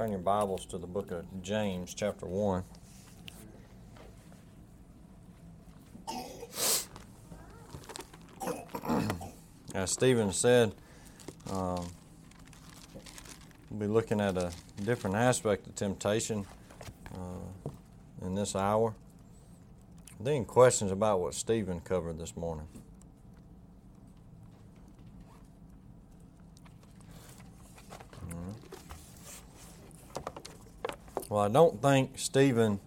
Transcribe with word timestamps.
Turn 0.00 0.12
your 0.12 0.20
Bibles 0.20 0.64
to 0.64 0.78
the 0.78 0.86
book 0.86 1.10
of 1.10 1.26
James, 1.42 1.92
chapter 1.92 2.24
1. 2.24 2.64
As 9.74 9.90
Stephen 9.90 10.32
said, 10.32 10.72
um, 11.50 11.84
we'll 13.68 13.80
be 13.80 13.86
looking 13.88 14.22
at 14.22 14.38
a 14.38 14.52
different 14.82 15.16
aspect 15.16 15.66
of 15.66 15.74
temptation 15.74 16.46
uh, 17.14 17.70
in 18.22 18.34
this 18.34 18.56
hour. 18.56 18.94
Then 20.18 20.46
questions 20.46 20.92
about 20.92 21.20
what 21.20 21.34
Stephen 21.34 21.78
covered 21.80 22.18
this 22.18 22.34
morning. 22.38 22.68
Well, 31.30 31.42
I 31.42 31.48
don't 31.48 31.80
think 31.80 32.18
Stephen 32.18 32.80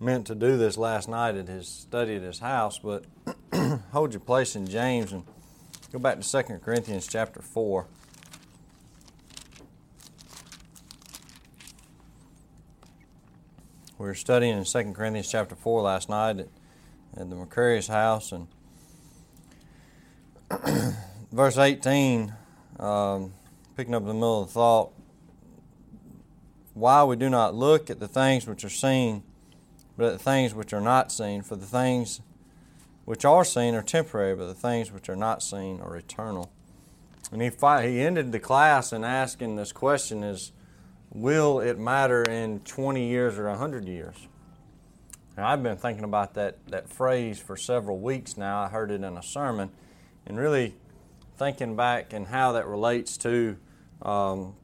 meant 0.00 0.26
to 0.26 0.34
do 0.34 0.56
this 0.56 0.76
last 0.76 1.08
night 1.08 1.36
at 1.36 1.46
his 1.46 1.68
study 1.68 2.16
at 2.16 2.22
his 2.22 2.40
house, 2.40 2.80
but 2.80 3.04
hold 3.92 4.12
your 4.12 4.18
place 4.18 4.56
in 4.56 4.66
James 4.66 5.12
and 5.12 5.22
go 5.92 6.00
back 6.00 6.20
to 6.20 6.28
2 6.28 6.58
Corinthians 6.58 7.06
chapter 7.06 7.40
4. 7.40 7.86
We 13.98 14.06
were 14.06 14.16
studying 14.16 14.58
in 14.58 14.64
2 14.64 14.92
Corinthians 14.92 15.30
chapter 15.30 15.54
4 15.54 15.82
last 15.82 16.08
night 16.08 16.40
at, 16.40 16.48
at 17.16 17.30
the 17.30 17.36
Mercurius 17.36 17.86
house, 17.86 18.32
and 18.32 18.48
verse 21.30 21.56
18, 21.56 22.34
um, 22.80 23.32
picking 23.76 23.94
up 23.94 24.02
in 24.02 24.08
the 24.08 24.14
middle 24.14 24.42
of 24.42 24.48
the 24.48 24.54
thought, 24.54 24.92
why 26.80 27.04
we 27.04 27.16
do 27.16 27.28
not 27.28 27.54
look 27.54 27.90
at 27.90 28.00
the 28.00 28.08
things 28.08 28.46
which 28.46 28.64
are 28.64 28.70
seen, 28.70 29.22
but 29.96 30.06
at 30.06 30.12
the 30.14 30.24
things 30.24 30.54
which 30.54 30.72
are 30.72 30.80
not 30.80 31.12
seen. 31.12 31.42
For 31.42 31.56
the 31.56 31.66
things 31.66 32.20
which 33.04 33.24
are 33.24 33.44
seen 33.44 33.74
are 33.74 33.82
temporary, 33.82 34.34
but 34.34 34.46
the 34.46 34.54
things 34.54 34.90
which 34.90 35.08
are 35.08 35.16
not 35.16 35.42
seen 35.42 35.80
are 35.80 35.96
eternal. 35.96 36.50
And 37.30 37.42
he, 37.42 37.50
he 37.50 38.00
ended 38.00 38.32
the 38.32 38.40
class 38.40 38.92
in 38.92 39.04
asking 39.04 39.56
this 39.56 39.72
question 39.72 40.24
is, 40.24 40.52
will 41.12 41.60
it 41.60 41.78
matter 41.78 42.22
in 42.22 42.60
20 42.60 43.08
years 43.08 43.38
or 43.38 43.48
100 43.48 43.86
years? 43.86 44.16
Now, 45.36 45.48
I've 45.48 45.62
been 45.62 45.76
thinking 45.76 46.04
about 46.04 46.34
that, 46.34 46.58
that 46.68 46.88
phrase 46.88 47.38
for 47.38 47.56
several 47.56 47.98
weeks 47.98 48.36
now. 48.36 48.62
I 48.62 48.68
heard 48.68 48.90
it 48.90 49.02
in 49.02 49.16
a 49.16 49.22
sermon, 49.22 49.70
and 50.26 50.38
really 50.38 50.74
thinking 51.36 51.76
back 51.76 52.12
and 52.12 52.26
how 52.26 52.52
that 52.52 52.66
relates 52.66 53.16
to 53.18 53.56
um, 54.02 54.54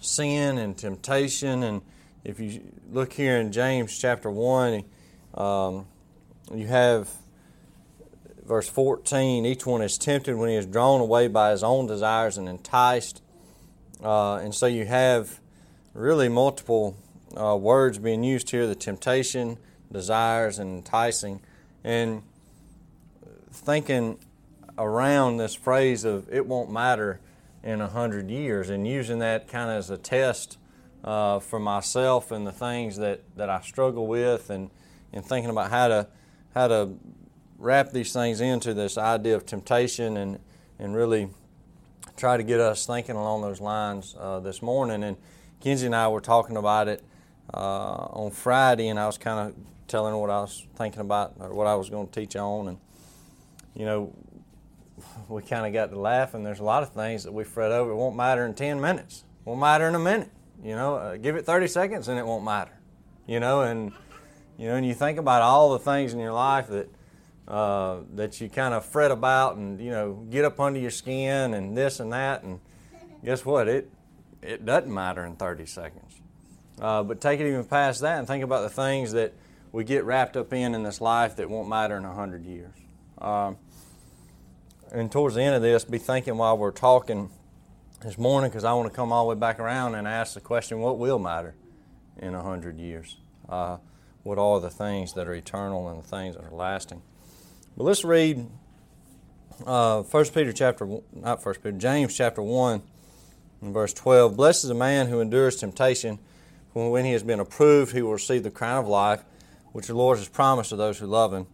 sin 0.00 0.58
and 0.58 0.76
temptation. 0.76 1.62
And 1.62 1.82
if 2.24 2.40
you 2.40 2.60
look 2.90 3.12
here 3.12 3.38
in 3.38 3.52
James 3.52 3.98
chapter 3.98 4.30
1, 4.30 4.84
um, 5.34 5.86
you 6.54 6.66
have 6.66 7.08
verse 8.44 8.68
14 8.68 9.46
each 9.46 9.64
one 9.64 9.80
is 9.80 9.96
tempted 9.96 10.34
when 10.34 10.48
he 10.48 10.56
is 10.56 10.66
drawn 10.66 11.00
away 11.00 11.28
by 11.28 11.52
his 11.52 11.62
own 11.62 11.86
desires 11.86 12.36
and 12.36 12.48
enticed. 12.48 13.22
Uh, 14.02 14.36
and 14.36 14.52
so 14.52 14.66
you 14.66 14.84
have 14.84 15.38
really 15.94 16.28
multiple 16.28 16.96
uh, 17.36 17.56
words 17.56 17.98
being 17.98 18.24
used 18.24 18.50
here 18.50 18.66
the 18.66 18.74
temptation, 18.74 19.56
desires, 19.92 20.58
and 20.58 20.78
enticing. 20.78 21.40
And 21.84 22.22
thinking 23.52 24.18
around 24.78 25.36
this 25.36 25.54
phrase 25.54 26.04
of 26.04 26.32
it 26.32 26.46
won't 26.46 26.72
matter 26.72 27.20
in 27.62 27.80
a 27.80 27.88
hundred 27.88 28.30
years, 28.30 28.70
and 28.70 28.86
using 28.86 29.18
that 29.18 29.48
kind 29.48 29.70
of 29.70 29.76
as 29.76 29.90
a 29.90 29.98
test 29.98 30.58
uh, 31.04 31.38
for 31.38 31.58
myself 31.58 32.30
and 32.30 32.46
the 32.46 32.52
things 32.52 32.96
that, 32.96 33.22
that 33.36 33.50
I 33.50 33.60
struggle 33.60 34.06
with, 34.06 34.50
and, 34.50 34.70
and 35.12 35.24
thinking 35.24 35.50
about 35.50 35.70
how 35.70 35.88
to 35.88 36.06
how 36.54 36.66
to 36.66 36.96
wrap 37.58 37.92
these 37.92 38.12
things 38.12 38.40
into 38.40 38.74
this 38.74 38.98
idea 38.98 39.36
of 39.36 39.46
temptation, 39.46 40.16
and 40.16 40.38
and 40.78 40.94
really 40.94 41.28
try 42.16 42.36
to 42.36 42.42
get 42.42 42.60
us 42.60 42.86
thinking 42.86 43.16
along 43.16 43.42
those 43.42 43.60
lines 43.60 44.14
uh, 44.18 44.40
this 44.40 44.62
morning. 44.62 45.02
And 45.04 45.16
Kenzie 45.60 45.86
and 45.86 45.94
I 45.94 46.08
were 46.08 46.20
talking 46.20 46.56
about 46.56 46.88
it 46.88 47.02
uh, 47.52 48.06
on 48.12 48.30
Friday, 48.30 48.88
and 48.88 48.98
I 48.98 49.06
was 49.06 49.18
kind 49.18 49.48
of 49.48 49.56
telling 49.88 50.12
her 50.12 50.18
what 50.18 50.30
I 50.30 50.40
was 50.40 50.66
thinking 50.76 51.00
about 51.00 51.34
or 51.38 51.54
what 51.54 51.66
I 51.66 51.74
was 51.74 51.90
going 51.90 52.08
to 52.08 52.20
teach 52.20 52.36
on, 52.36 52.68
and 52.68 52.78
you 53.74 53.84
know 53.84 54.14
we 55.28 55.42
kind 55.42 55.66
of 55.66 55.72
got 55.72 55.90
to 55.90 55.98
laughing. 55.98 56.42
There's 56.42 56.60
a 56.60 56.64
lot 56.64 56.82
of 56.82 56.92
things 56.92 57.24
that 57.24 57.32
we 57.32 57.44
fret 57.44 57.72
over. 57.72 57.90
It 57.90 57.96
won't 57.96 58.16
matter 58.16 58.44
in 58.46 58.54
10 58.54 58.80
minutes. 58.80 59.24
It 59.40 59.48
won't 59.48 59.60
matter 59.60 59.88
in 59.88 59.94
a 59.94 59.98
minute. 60.00 60.30
You 60.62 60.74
know, 60.74 60.96
uh, 60.96 61.16
give 61.16 61.36
it 61.36 61.46
30 61.46 61.68
seconds 61.68 62.08
and 62.08 62.18
it 62.18 62.26
won't 62.26 62.44
matter. 62.44 62.78
You 63.26 63.40
know, 63.40 63.62
and 63.62 63.92
you 64.58 64.66
know, 64.66 64.74
and 64.74 64.86
you 64.86 64.92
think 64.92 65.18
about 65.18 65.42
all 65.42 65.72
the 65.72 65.78
things 65.78 66.12
in 66.12 66.18
your 66.18 66.32
life 66.32 66.68
that 66.68 66.90
uh, 67.48 68.00
that 68.14 68.40
you 68.40 68.48
kind 68.48 68.74
of 68.74 68.84
fret 68.84 69.10
about 69.10 69.56
and 69.56 69.80
you 69.80 69.90
know 69.90 70.26
get 70.30 70.44
up 70.44 70.60
under 70.60 70.78
your 70.78 70.90
skin 70.90 71.54
and 71.54 71.76
this 71.76 72.00
and 72.00 72.12
that, 72.12 72.42
and 72.42 72.60
guess 73.24 73.44
what? 73.44 73.68
It 73.68 73.90
it 74.42 74.64
doesn't 74.64 74.92
matter 74.92 75.24
in 75.24 75.36
30 75.36 75.66
seconds. 75.66 76.20
Uh, 76.80 77.02
but 77.02 77.20
take 77.20 77.40
it 77.40 77.46
even 77.46 77.64
past 77.64 78.00
that 78.00 78.18
and 78.18 78.26
think 78.26 78.42
about 78.42 78.62
the 78.62 78.70
things 78.70 79.12
that 79.12 79.34
we 79.72 79.84
get 79.84 80.04
wrapped 80.04 80.36
up 80.36 80.52
in 80.52 80.74
in 80.74 80.82
this 80.82 81.00
life 81.00 81.36
that 81.36 81.48
won't 81.48 81.68
matter 81.68 81.96
in 81.96 82.04
100 82.04 82.44
years. 82.44 82.74
Um, 83.18 83.58
and 84.92 85.10
towards 85.10 85.34
the 85.34 85.42
end 85.42 85.54
of 85.54 85.62
this, 85.62 85.84
be 85.84 85.98
thinking 85.98 86.36
while 86.36 86.56
we're 86.58 86.70
talking 86.70 87.30
this 88.02 88.18
morning, 88.18 88.50
because 88.50 88.64
I 88.64 88.72
want 88.72 88.90
to 88.90 88.94
come 88.94 89.12
all 89.12 89.28
the 89.28 89.34
way 89.34 89.40
back 89.40 89.60
around 89.60 89.94
and 89.94 90.08
ask 90.08 90.34
the 90.34 90.40
question 90.40 90.80
what 90.80 90.98
will 90.98 91.18
matter 91.18 91.54
in 92.18 92.34
a 92.34 92.42
hundred 92.42 92.78
years? 92.78 93.16
Uh, 93.48 93.78
what 94.22 94.38
are 94.38 94.60
the 94.60 94.70
things 94.70 95.12
that 95.14 95.28
are 95.28 95.34
eternal 95.34 95.88
and 95.88 96.02
the 96.02 96.06
things 96.06 96.36
that 96.36 96.44
are 96.44 96.54
lasting? 96.54 97.02
But 97.76 97.84
let's 97.84 98.04
read 98.04 98.46
uh, 99.66 100.02
1 100.02 100.24
Peter 100.26 100.52
chapter, 100.52 100.86
not 101.12 101.44
1 101.44 101.54
Peter, 101.56 101.72
James 101.72 102.16
chapter 102.16 102.42
1 102.42 102.82
and 103.62 103.74
verse 103.74 103.92
12. 103.92 104.36
Blessed 104.36 104.64
is 104.64 104.68
the 104.68 104.74
man 104.74 105.06
who 105.06 105.20
endures 105.20 105.56
temptation, 105.56 106.18
for 106.72 106.90
when 106.90 107.04
he 107.04 107.12
has 107.12 107.22
been 107.22 107.40
approved, 107.40 107.92
he 107.92 108.02
will 108.02 108.12
receive 108.12 108.42
the 108.42 108.50
crown 108.50 108.78
of 108.78 108.88
life, 108.88 109.24
which 109.72 109.86
the 109.86 109.94
Lord 109.94 110.18
has 110.18 110.28
promised 110.28 110.70
to 110.70 110.76
those 110.76 110.98
who 110.98 111.06
love 111.06 111.32
him. 111.32 111.46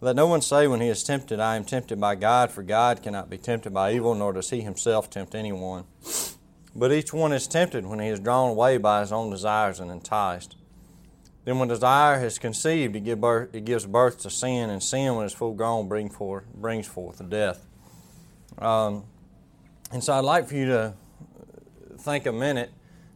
Let 0.00 0.16
no 0.16 0.26
one 0.26 0.42
say 0.42 0.66
when 0.66 0.80
he 0.80 0.88
is 0.88 1.02
tempted, 1.02 1.40
I 1.40 1.56
am 1.56 1.64
tempted 1.64 2.00
by 2.00 2.14
God, 2.14 2.50
for 2.50 2.62
God 2.62 3.02
cannot 3.02 3.30
be 3.30 3.38
tempted 3.38 3.72
by 3.72 3.92
evil, 3.92 4.14
nor 4.14 4.32
does 4.32 4.50
he 4.50 4.60
himself 4.60 5.08
tempt 5.08 5.34
anyone. 5.34 5.84
But 6.74 6.92
each 6.92 7.12
one 7.12 7.32
is 7.32 7.46
tempted 7.46 7.86
when 7.86 8.00
he 8.00 8.08
is 8.08 8.20
drawn 8.20 8.50
away 8.50 8.78
by 8.78 9.00
his 9.00 9.12
own 9.12 9.30
desires 9.30 9.80
and 9.80 9.90
enticed. 9.90 10.56
Then, 11.44 11.58
when 11.58 11.68
desire 11.68 12.18
has 12.18 12.38
conceived, 12.38 12.96
it, 12.96 13.20
birth, 13.20 13.54
it 13.54 13.64
gives 13.64 13.86
birth 13.86 14.20
to 14.22 14.30
sin, 14.30 14.70
and 14.70 14.82
sin, 14.82 15.14
when 15.14 15.26
it's 15.26 15.34
full 15.34 15.52
grown, 15.52 15.88
brings 15.88 16.86
forth 16.86 17.28
death. 17.28 17.66
Um, 18.58 19.04
and 19.92 20.02
so, 20.02 20.14
I'd 20.14 20.24
like 20.24 20.48
for 20.48 20.54
you 20.54 20.66
to 20.66 20.94
think 21.98 22.26
a 22.26 22.32
minute 22.32 22.72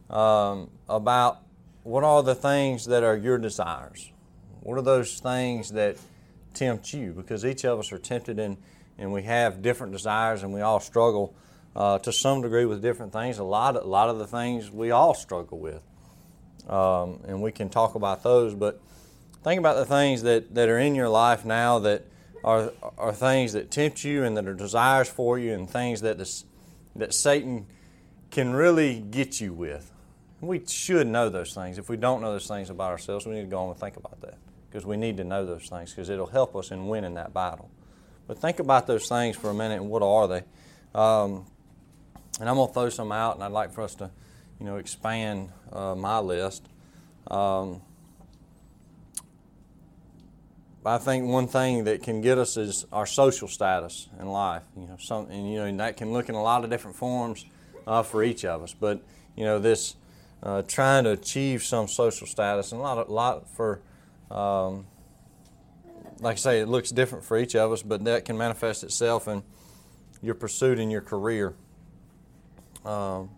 um, 0.09 0.69
about 0.87 1.39
what 1.83 2.03
are 2.03 2.23
the 2.23 2.35
things 2.35 2.85
that 2.85 3.03
are 3.03 3.17
your 3.17 3.37
desires. 3.37 4.11
What 4.61 4.77
are 4.77 4.83
those 4.83 5.19
things 5.19 5.71
that 5.71 5.97
tempt 6.53 6.93
you 6.93 7.11
because 7.11 7.45
each 7.45 7.63
of 7.63 7.79
us 7.79 7.91
are 7.91 7.97
tempted 7.97 8.39
and, 8.39 8.57
and 8.97 9.11
we 9.11 9.23
have 9.23 9.61
different 9.61 9.93
desires 9.93 10.43
and 10.43 10.53
we 10.53 10.61
all 10.61 10.79
struggle 10.79 11.35
uh, 11.75 11.99
to 11.99 12.11
some 12.11 12.41
degree 12.41 12.65
with 12.65 12.81
different 12.81 13.13
things. 13.13 13.37
A 13.37 13.43
lot, 13.43 13.75
a 13.75 13.81
lot 13.81 14.09
of 14.09 14.19
the 14.19 14.27
things 14.27 14.71
we 14.71 14.91
all 14.91 15.13
struggle 15.13 15.59
with. 15.59 15.81
Um, 16.67 17.21
and 17.27 17.41
we 17.41 17.51
can 17.51 17.69
talk 17.69 17.95
about 17.95 18.23
those, 18.23 18.53
but 18.53 18.81
think 19.43 19.59
about 19.59 19.77
the 19.77 19.85
things 19.85 20.23
that, 20.23 20.53
that 20.55 20.69
are 20.69 20.77
in 20.77 20.95
your 20.95 21.09
life 21.09 21.45
now 21.45 21.79
that 21.79 22.05
are, 22.43 22.71
are 22.97 23.13
things 23.13 23.53
that 23.53 23.71
tempt 23.71 24.03
you 24.03 24.23
and 24.23 24.37
that 24.37 24.47
are 24.47 24.53
desires 24.53 25.09
for 25.09 25.39
you 25.39 25.53
and 25.53 25.69
things 25.69 26.01
that, 26.01 26.17
this, 26.17 26.45
that 26.95 27.13
Satan 27.13 27.65
can 28.29 28.53
really 28.53 28.99
get 28.99 29.41
you 29.41 29.53
with. 29.53 29.91
We 30.41 30.63
should 30.65 31.07
know 31.07 31.29
those 31.29 31.53
things. 31.53 31.77
If 31.77 31.89
we 31.89 31.97
don't 31.97 32.21
know 32.21 32.31
those 32.31 32.47
things 32.47 32.69
about 32.69 32.91
ourselves, 32.91 33.25
we 33.25 33.33
need 33.33 33.41
to 33.41 33.47
go 33.47 33.59
on 33.59 33.69
and 33.71 33.79
think 33.79 33.97
about 33.97 34.21
that 34.21 34.37
because 34.69 34.85
we 34.85 34.97
need 34.97 35.17
to 35.17 35.23
know 35.23 35.45
those 35.45 35.67
things 35.67 35.91
because 35.91 36.09
it'll 36.09 36.27
help 36.27 36.55
us 36.55 36.71
in 36.71 36.87
winning 36.87 37.15
that 37.15 37.33
battle. 37.33 37.69
But 38.27 38.37
think 38.37 38.59
about 38.59 38.85
those 38.85 39.07
things 39.07 39.35
for 39.35 39.49
a 39.49 39.53
minute 39.53 39.81
and 39.81 39.89
what 39.89 40.03
are 40.03 40.27
they? 40.27 40.43
Um, 40.93 41.45
and 42.39 42.47
I'm 42.47 42.55
going 42.55 42.67
to 42.67 42.73
throw 42.73 42.89
some 42.89 43.11
out, 43.11 43.35
and 43.35 43.43
I'd 43.43 43.51
like 43.51 43.73
for 43.73 43.81
us 43.81 43.95
to, 43.95 44.11
you 44.59 44.65
know, 44.65 44.77
expand 44.77 45.49
uh, 45.73 45.95
my 45.95 46.19
list. 46.19 46.63
Um, 47.29 47.81
I 50.85 50.97
think 50.97 51.25
one 51.25 51.47
thing 51.47 51.83
that 51.83 52.01
can 52.01 52.21
get 52.21 52.37
us 52.37 52.55
is 52.55 52.85
our 52.91 53.05
social 53.05 53.47
status 53.47 54.07
in 54.19 54.27
life. 54.27 54.63
You 54.77 54.87
know, 54.87 54.95
some, 54.97 55.29
and 55.29 55.51
you 55.51 55.59
know, 55.59 55.65
and 55.65 55.79
that 55.79 55.97
can 55.97 56.13
look 56.13 56.29
in 56.29 56.35
a 56.35 56.41
lot 56.41 56.63
of 56.63 56.69
different 56.69 56.95
forms 56.95 57.45
uh, 57.85 58.01
for 58.01 58.23
each 58.23 58.45
of 58.45 58.63
us. 58.63 58.73
But 58.73 59.01
you 59.35 59.43
know, 59.43 59.59
this 59.59 59.95
uh, 60.41 60.61
trying 60.63 61.03
to 61.03 61.11
achieve 61.11 61.63
some 61.63 61.87
social 61.87 62.25
status, 62.25 62.71
and 62.71 62.79
a 62.79 62.83
lot, 62.83 63.07
a 63.07 63.11
lot 63.11 63.49
for 63.49 63.81
um, 64.31 64.85
like 66.19 66.33
I 66.33 66.37
say, 66.37 66.59
it 66.59 66.67
looks 66.67 66.89
different 66.89 67.23
for 67.23 67.37
each 67.37 67.55
of 67.55 67.71
us, 67.71 67.81
but 67.81 68.03
that 68.03 68.25
can 68.25 68.37
manifest 68.37 68.83
itself 68.83 69.27
in 69.27 69.43
your 70.21 70.35
pursuit 70.35 70.79
in 70.79 70.91
your 70.91 71.01
career. 71.01 71.55
Um, 72.85 73.29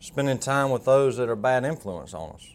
spending 0.00 0.38
time 0.38 0.70
with 0.70 0.84
those 0.84 1.16
that 1.16 1.28
are 1.28 1.36
bad 1.36 1.64
influence 1.64 2.12
on 2.12 2.34
us. 2.34 2.48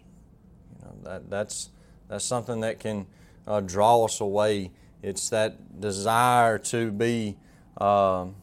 You 0.80 0.86
know, 0.86 0.96
that, 1.04 1.30
that's, 1.30 1.70
that's 2.10 2.26
something 2.26 2.60
that 2.62 2.80
can 2.80 3.08
uh, 3.48 3.62
draw 3.62 4.04
us 4.04 4.20
away. 4.20 4.72
It's 5.02 5.30
that 5.30 5.80
desire 5.80 6.58
to 6.58 6.92
be, 6.92 7.38
um, 7.78 8.36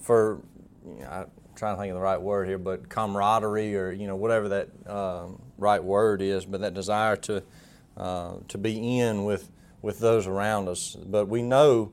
for, 0.00 0.40
you 0.86 1.00
know, 1.00 1.08
I'm 1.10 1.26
trying 1.56 1.76
to 1.76 1.80
think 1.80 1.90
of 1.90 1.96
the 1.96 2.02
right 2.02 2.20
word 2.20 2.48
here, 2.48 2.58
but 2.58 2.88
camaraderie 2.88 3.76
or, 3.76 3.92
you 3.92 4.06
know, 4.06 4.16
whatever 4.16 4.48
that 4.48 4.68
um, 4.86 5.42
right 5.62 5.82
word 5.82 6.20
is, 6.20 6.44
but 6.44 6.60
that 6.60 6.74
desire 6.74 7.16
to, 7.16 7.42
uh, 7.96 8.34
to 8.48 8.58
be 8.58 8.98
in 8.98 9.24
with, 9.24 9.50
with 9.80 9.98
those 9.98 10.26
around 10.26 10.68
us. 10.68 10.96
But 10.96 11.28
we 11.28 11.42
know 11.42 11.92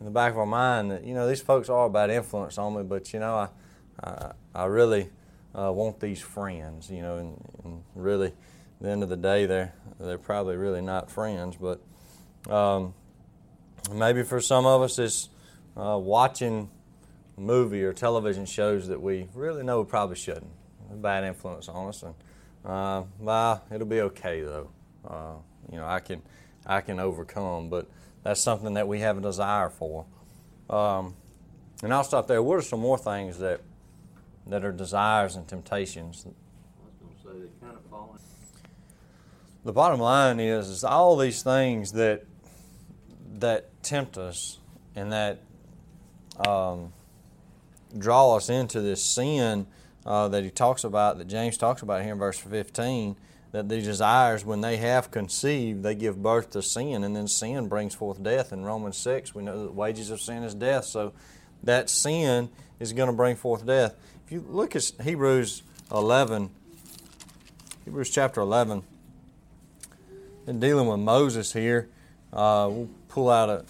in 0.00 0.06
the 0.06 0.12
back 0.12 0.32
of 0.32 0.38
our 0.38 0.46
mind 0.46 0.90
that, 0.90 1.04
you 1.04 1.14
know, 1.14 1.28
these 1.28 1.40
folks 1.40 1.68
are 1.68 1.86
a 1.86 1.90
bad 1.90 2.10
influence 2.10 2.58
on 2.58 2.74
me, 2.74 2.82
but, 2.82 3.12
you 3.12 3.20
know, 3.20 3.34
I, 3.34 3.48
I, 4.02 4.32
I 4.54 4.64
really 4.64 5.10
uh, 5.54 5.72
want 5.72 6.00
these 6.00 6.20
friends, 6.20 6.90
you 6.90 7.02
know, 7.02 7.18
and, 7.18 7.50
and, 7.64 7.82
really, 7.94 8.28
at 8.28 8.34
the 8.80 8.88
end 8.88 9.02
of 9.02 9.08
the 9.08 9.16
day, 9.16 9.46
they're 9.46 9.74
they're 9.98 10.18
probably 10.18 10.56
really 10.56 10.80
not 10.80 11.10
friends, 11.10 11.56
but 11.56 11.80
um, 12.50 12.94
maybe 13.92 14.22
for 14.22 14.40
some 14.40 14.64
of 14.64 14.80
us, 14.80 14.98
it's 14.98 15.28
uh, 15.76 15.98
watching 15.98 16.70
movie 17.36 17.82
or 17.82 17.92
television 17.92 18.46
shows 18.46 18.88
that 18.88 19.00
we 19.00 19.28
really 19.34 19.62
know 19.62 19.80
we 19.80 19.86
probably 19.86 20.16
shouldn't. 20.16 20.50
A 20.90 20.94
bad 20.94 21.24
influence 21.24 21.68
on 21.68 21.88
us, 21.88 22.02
and 22.02 22.14
uh, 22.64 23.04
well, 23.18 23.64
it'll 23.72 23.86
be 23.86 24.00
okay 24.02 24.42
though. 24.42 24.70
Uh, 25.06 25.34
you 25.70 25.78
know, 25.78 25.86
I 25.86 26.00
can 26.00 26.22
I 26.66 26.80
can 26.80 27.00
overcome, 27.00 27.68
but 27.68 27.86
that's 28.22 28.40
something 28.40 28.74
that 28.74 28.86
we 28.86 29.00
have 29.00 29.18
a 29.18 29.20
desire 29.20 29.70
for. 29.70 30.04
Um, 30.68 31.14
and 31.82 31.92
I'll 31.92 32.04
stop 32.04 32.26
there. 32.26 32.42
What 32.42 32.58
are 32.58 32.62
some 32.62 32.80
more 32.80 32.98
things 32.98 33.38
that 33.38 33.62
that 34.46 34.64
are 34.64 34.72
desires 34.72 35.36
and 35.36 35.46
temptations. 35.46 36.26
The 39.62 39.72
bottom 39.72 40.00
line 40.00 40.40
is, 40.40 40.68
is 40.68 40.84
all 40.84 41.16
these 41.16 41.42
things 41.42 41.92
that 41.92 42.24
that 43.38 43.82
tempt 43.82 44.18
us 44.18 44.58
and 44.96 45.12
that 45.12 45.40
um, 46.46 46.92
draw 47.96 48.36
us 48.36 48.48
into 48.48 48.80
this 48.80 49.02
sin 49.02 49.66
uh, 50.06 50.28
that 50.28 50.44
he 50.44 50.50
talks 50.50 50.84
about, 50.84 51.18
that 51.18 51.28
James 51.28 51.56
talks 51.56 51.82
about 51.82 52.02
here 52.02 52.12
in 52.12 52.18
verse 52.18 52.38
15, 52.38 53.16
that 53.52 53.68
these 53.68 53.84
desires, 53.84 54.44
when 54.44 54.60
they 54.60 54.76
have 54.76 55.10
conceived, 55.10 55.82
they 55.82 55.94
give 55.94 56.22
birth 56.22 56.50
to 56.50 56.62
sin, 56.62 57.04
and 57.04 57.16
then 57.16 57.26
sin 57.26 57.68
brings 57.68 57.94
forth 57.94 58.22
death. 58.22 58.52
In 58.52 58.64
Romans 58.64 58.96
6, 58.98 59.34
we 59.34 59.42
know 59.42 59.58
that 59.58 59.64
the 59.66 59.72
wages 59.72 60.10
of 60.10 60.20
sin 60.20 60.42
is 60.42 60.54
death, 60.54 60.84
so 60.84 61.12
that 61.64 61.90
sin 61.90 62.48
is 62.78 62.92
going 62.92 63.08
to 63.08 63.12
bring 63.12 63.36
forth 63.36 63.66
death. 63.66 63.94
If 64.26 64.32
you 64.32 64.44
look 64.48 64.76
at 64.76 64.90
Hebrews 65.02 65.62
11, 65.90 66.50
Hebrews 67.84 68.10
chapter 68.10 68.40
11, 68.40 68.84
and 70.46 70.60
dealing 70.60 70.86
with 70.86 71.00
Moses 71.00 71.52
here, 71.52 71.88
uh, 72.32 72.68
we'll 72.70 72.90
pull 73.08 73.28
out 73.28 73.48
a, 73.48 73.64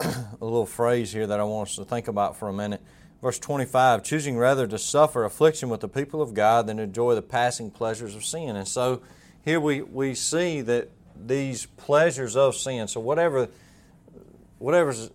a 0.40 0.44
little 0.44 0.66
phrase 0.66 1.12
here 1.12 1.26
that 1.26 1.40
I 1.40 1.44
want 1.44 1.70
us 1.70 1.76
to 1.76 1.84
think 1.84 2.08
about 2.08 2.36
for 2.36 2.48
a 2.48 2.52
minute. 2.52 2.82
Verse 3.22 3.38
25, 3.38 4.02
choosing 4.02 4.36
rather 4.36 4.66
to 4.66 4.76
suffer 4.76 5.24
affliction 5.24 5.68
with 5.68 5.80
the 5.80 5.88
people 5.88 6.20
of 6.20 6.34
God 6.34 6.66
than 6.66 6.80
enjoy 6.80 7.14
the 7.14 7.22
passing 7.22 7.70
pleasures 7.70 8.16
of 8.16 8.24
sin. 8.24 8.56
And 8.56 8.66
so 8.66 9.00
here 9.44 9.60
we, 9.60 9.80
we 9.80 10.14
see 10.14 10.60
that 10.62 10.90
these 11.16 11.66
pleasures 11.66 12.36
of 12.36 12.56
sin, 12.56 12.88
so 12.88 13.00
whatever 13.00 13.48
whatever's 14.58 15.10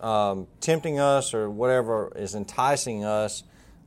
um, 0.00 0.46
tempting 0.60 0.98
us 0.98 1.34
or 1.34 1.50
whatever 1.50 2.12
is 2.16 2.34
enticing 2.34 3.04
us, 3.04 3.42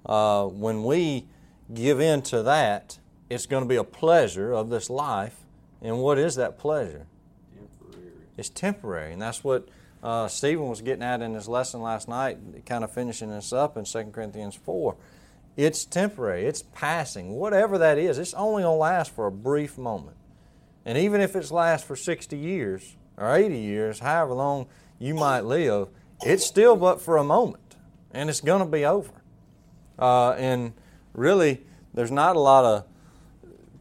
uh, 0.06 0.46
when 0.46 0.84
we 0.84 1.26
give 1.74 2.00
in 2.00 2.22
to 2.22 2.44
that, 2.44 2.98
it's 3.30 3.46
going 3.46 3.64
to 3.64 3.68
be 3.68 3.76
a 3.76 3.84
pleasure 3.84 4.52
of 4.52 4.70
this 4.70 4.90
life. 4.90 5.36
And 5.82 6.00
what 6.00 6.18
is 6.18 6.36
that 6.36 6.58
pleasure? 6.58 7.06
Temporary. 7.56 8.12
It's 8.38 8.50
temporary. 8.50 9.14
And 9.14 9.22
that's 9.22 9.44
what 9.44 9.68
uh, 10.04 10.28
Stephen 10.28 10.68
was 10.68 10.82
getting 10.82 11.04
at 11.04 11.22
in 11.22 11.34
his 11.34 11.48
lesson 11.48 11.82
last 11.82 12.08
night, 12.08 12.38
kind 12.66 12.84
of 12.84 12.92
finishing 12.92 13.30
this 13.30 13.52
up 13.52 13.78
in 13.78 13.86
2 13.86 14.06
Corinthians 14.06 14.56
4. 14.56 14.96
It's 15.56 15.86
temporary, 15.86 16.46
it's 16.46 16.62
passing. 16.62 17.32
Whatever 17.32 17.80
that 17.80 17.98
is, 17.98 18.20
it's 18.20 18.36
only 18.36 18.62
going 18.64 18.76
to 18.76 18.80
last 18.80 19.12
for 19.14 19.26
a 19.26 19.32
brief 19.32 19.78
moment. 19.78 20.16
And 20.86 20.98
even 20.98 21.20
if 21.20 21.36
it's 21.36 21.52
lasts 21.52 21.86
for 21.86 21.96
60 21.96 22.38
years 22.38 22.96
or 23.18 23.36
80 23.36 23.58
years, 23.58 24.00
however 24.00 24.34
long 24.34 24.68
you 25.00 25.16
might 25.16 25.42
live, 25.42 25.90
it's 26.24 26.46
still 26.46 26.76
but 26.76 27.02
for 27.02 27.18
a 27.18 27.24
moment. 27.24 27.76
And 28.12 28.30
it's 28.30 28.40
going 28.40 28.60
to 28.60 28.72
be 28.72 28.86
over. 28.86 29.12
Uh, 29.98 30.32
and 30.32 30.74
really, 31.14 31.64
there's 31.94 32.12
not 32.12 32.36
a 32.36 32.40
lot 32.40 32.64
of 32.64 32.86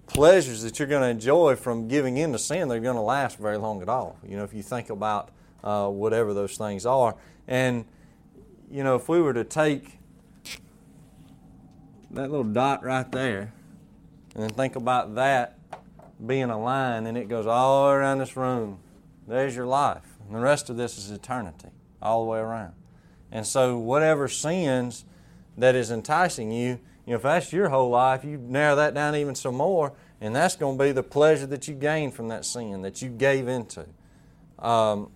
pleasures 0.07 0.63
that 0.63 0.79
you're 0.79 0.89
going 0.89 1.03
to 1.03 1.09
enjoy 1.09 1.57
from 1.57 1.89
giving 1.89 2.17
in 2.17 2.33
to 2.33 2.39
sin. 2.39 2.69
They're 2.69 2.81
going 2.81 2.97
to 2.97 3.03
last 3.03 3.39
very 3.39 3.59
long 3.59 3.83
at 3.83 3.89
all. 3.89 4.19
You 4.27 4.37
know, 4.37 4.45
if 4.45 4.55
you 4.55 4.63
think 4.63 4.89
about 4.91 5.31
uh, 5.65 5.89
whatever 5.89 6.35
those 6.35 6.57
things 6.57 6.87
are. 6.87 7.17
And, 7.49 7.85
you 8.71 8.85
know, 8.85 8.97
if 8.97 9.09
we 9.09 9.21
were 9.21 9.35
to 9.35 9.45
take 9.45 9.99
that 12.11 12.31
little 12.31 12.45
dot 12.45 12.83
right 12.83 13.11
there 13.13 13.53
and 14.35 14.43
then 14.43 14.51
think 14.51 14.77
about 14.77 15.15
that 15.17 15.59
being 16.25 16.51
a 16.51 16.61
line 16.61 17.07
and 17.07 17.17
it 17.17 17.29
goes 17.29 17.47
all 17.47 17.91
around 17.91 18.19
this 18.19 18.37
room, 18.37 18.79
there's 19.27 19.55
your 19.55 19.67
life. 19.67 20.03
And 20.27 20.35
the 20.35 20.41
rest 20.41 20.71
of 20.71 20.77
this 20.77 20.99
is 20.99 21.11
eternity, 21.11 21.69
all 22.03 22.25
the 22.25 22.31
way 22.31 22.39
around. 22.39 22.73
And 23.31 23.47
so, 23.47 23.77
whatever 23.77 24.29
sins 24.29 25.05
that 25.59 25.75
is 25.75 25.91
enticing 25.91 26.51
you, 26.51 26.79
you 27.07 27.13
know, 27.13 27.17
if 27.17 27.23
that's 27.23 27.53
your 27.53 27.69
whole 27.69 27.91
life, 27.91 28.25
you 28.25 28.39
narrow 28.39 28.77
that 28.77 28.95
down 28.95 29.15
even 29.15 29.35
some 29.35 29.55
more, 29.57 29.93
and 30.21 30.35
that's 30.35 30.57
going 30.57 30.79
to 30.79 30.85
be 30.85 30.93
the 30.93 31.03
pleasure 31.03 31.47
that 31.47 31.69
you 31.69 31.75
gain 31.75 32.11
from 32.11 32.29
that 32.29 32.45
sin 32.45 32.83
that 32.83 33.03
you 33.03 33.09
gave 33.09 33.47
into. 33.47 33.87
Um, 34.59 35.11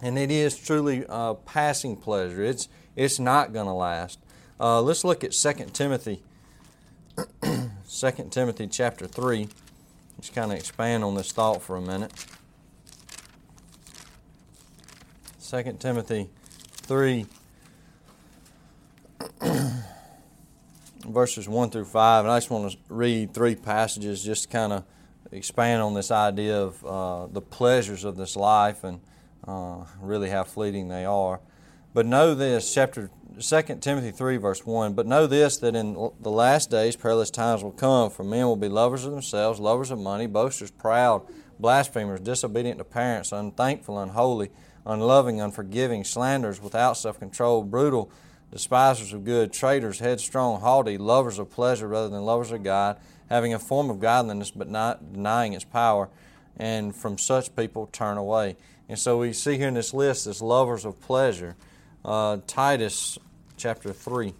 and 0.00 0.18
it 0.18 0.30
is 0.30 0.56
truly 0.56 1.04
a 1.08 1.34
passing 1.34 1.96
pleasure. 1.96 2.42
It's 2.42 2.68
it's 2.96 3.18
not 3.18 3.52
going 3.52 3.66
to 3.66 3.72
last. 3.72 4.18
Uh, 4.60 4.82
let's 4.82 5.04
look 5.04 5.22
at 5.22 5.32
2 5.32 5.52
Timothy. 5.72 6.22
2 7.42 7.68
Timothy 8.30 8.66
chapter 8.66 9.06
3. 9.06 9.48
Just 10.20 10.34
kind 10.34 10.50
of 10.50 10.58
expand 10.58 11.04
on 11.04 11.14
this 11.14 11.30
thought 11.30 11.62
for 11.62 11.76
a 11.76 11.80
minute. 11.80 12.12
2 15.48 15.76
Timothy 15.78 16.28
3 16.58 17.26
verses 21.06 21.48
1 21.48 21.70
through 21.70 21.84
5. 21.84 22.24
And 22.24 22.32
I 22.32 22.36
just 22.38 22.50
want 22.50 22.72
to 22.72 22.78
read 22.88 23.32
three 23.32 23.54
passages 23.54 24.24
just 24.24 24.42
to 24.44 24.48
kind 24.48 24.72
of 24.72 24.84
expand 25.30 25.82
on 25.82 25.94
this 25.94 26.10
idea 26.10 26.60
of 26.60 26.84
uh, 26.84 27.26
the 27.28 27.40
pleasures 27.40 28.04
of 28.04 28.16
this 28.16 28.34
life 28.34 28.82
and 28.82 29.00
uh, 29.46 29.84
really 30.00 30.30
how 30.30 30.44
fleeting 30.44 30.88
they 30.88 31.04
are. 31.04 31.40
But 31.94 32.06
know 32.06 32.34
this, 32.34 32.72
chapter 32.72 33.10
2 33.40 33.62
Timothy 33.80 34.10
3, 34.10 34.36
verse 34.36 34.66
1. 34.66 34.94
But 34.94 35.06
know 35.06 35.26
this, 35.26 35.58
that 35.58 35.74
in 35.74 35.94
the 36.20 36.30
last 36.30 36.70
days 36.70 36.96
perilous 36.96 37.30
times 37.30 37.62
will 37.62 37.72
come, 37.72 38.10
for 38.10 38.24
men 38.24 38.46
will 38.46 38.56
be 38.56 38.68
lovers 38.68 39.04
of 39.04 39.12
themselves, 39.12 39.60
lovers 39.60 39.90
of 39.90 39.98
money, 39.98 40.26
boasters, 40.26 40.70
proud, 40.70 41.22
blasphemers, 41.58 42.20
disobedient 42.20 42.78
to 42.78 42.84
parents, 42.84 43.32
unthankful, 43.32 43.98
unholy, 43.98 44.50
unloving, 44.84 45.40
unforgiving, 45.40 46.04
slanderers, 46.04 46.60
without 46.60 46.96
self 46.96 47.18
control, 47.18 47.62
brutal 47.62 48.10
despisers 48.50 49.12
of 49.12 49.24
good, 49.24 49.52
traitors, 49.52 49.98
headstrong, 49.98 50.60
haughty, 50.60 50.98
lovers 50.98 51.38
of 51.38 51.50
pleasure 51.50 51.86
rather 51.86 52.08
than 52.08 52.22
lovers 52.22 52.50
of 52.50 52.62
God, 52.62 52.98
having 53.28 53.52
a 53.54 53.58
form 53.58 53.90
of 53.90 54.00
godliness 54.00 54.50
but 54.50 54.68
not 54.68 55.12
denying 55.12 55.52
its 55.52 55.64
power, 55.64 56.08
and 56.56 56.94
from 56.94 57.18
such 57.18 57.54
people 57.54 57.86
turn 57.86 58.16
away. 58.16 58.56
And 58.88 58.98
so 58.98 59.18
we 59.18 59.32
see 59.32 59.56
here 59.56 59.68
in 59.68 59.74
this 59.74 59.92
list 59.92 60.26
as 60.26 60.40
lovers 60.40 60.84
of 60.84 61.00
pleasure. 61.00 61.56
Uh, 62.04 62.38
Titus 62.46 63.18
chapter 63.56 63.92
3. 63.92 64.32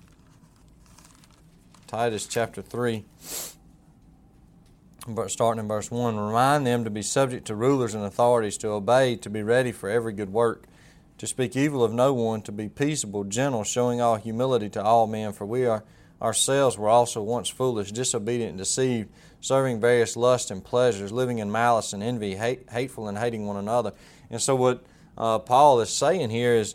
Titus 1.86 2.26
chapter 2.26 2.60
3, 2.60 3.02
starting 5.28 5.60
in 5.60 5.68
verse 5.68 5.90
1. 5.90 6.16
Remind 6.16 6.66
them 6.66 6.84
to 6.84 6.90
be 6.90 7.00
subject 7.00 7.46
to 7.46 7.54
rulers 7.54 7.94
and 7.94 8.04
authorities, 8.04 8.58
to 8.58 8.68
obey, 8.68 9.16
to 9.16 9.30
be 9.30 9.42
ready 9.42 9.72
for 9.72 9.88
every 9.88 10.12
good 10.12 10.30
work 10.30 10.66
to 11.18 11.26
speak 11.26 11.56
evil 11.56 11.82
of 11.82 11.92
no 11.92 12.14
one, 12.14 12.40
to 12.42 12.52
be 12.52 12.68
peaceable, 12.68 13.24
gentle, 13.24 13.64
showing 13.64 14.00
all 14.00 14.16
humility 14.16 14.68
to 14.70 14.82
all 14.82 15.06
men, 15.06 15.32
for 15.32 15.44
we 15.44 15.66
are 15.66 15.84
ourselves 16.20 16.76
were 16.76 16.88
also 16.88 17.22
once 17.22 17.48
foolish, 17.48 17.92
disobedient, 17.92 18.50
and 18.50 18.58
deceived, 18.58 19.08
serving 19.40 19.80
various 19.80 20.16
lusts 20.16 20.50
and 20.50 20.64
pleasures, 20.64 21.12
living 21.12 21.38
in 21.38 21.50
malice 21.50 21.92
and 21.92 22.02
envy, 22.02 22.34
hate, 22.34 22.68
hateful 22.70 23.06
and 23.06 23.18
hating 23.18 23.46
one 23.46 23.56
another. 23.56 23.92
And 24.30 24.40
so, 24.40 24.54
what 24.54 24.84
uh, 25.16 25.38
Paul 25.38 25.80
is 25.80 25.90
saying 25.90 26.30
here 26.30 26.54
is, 26.54 26.74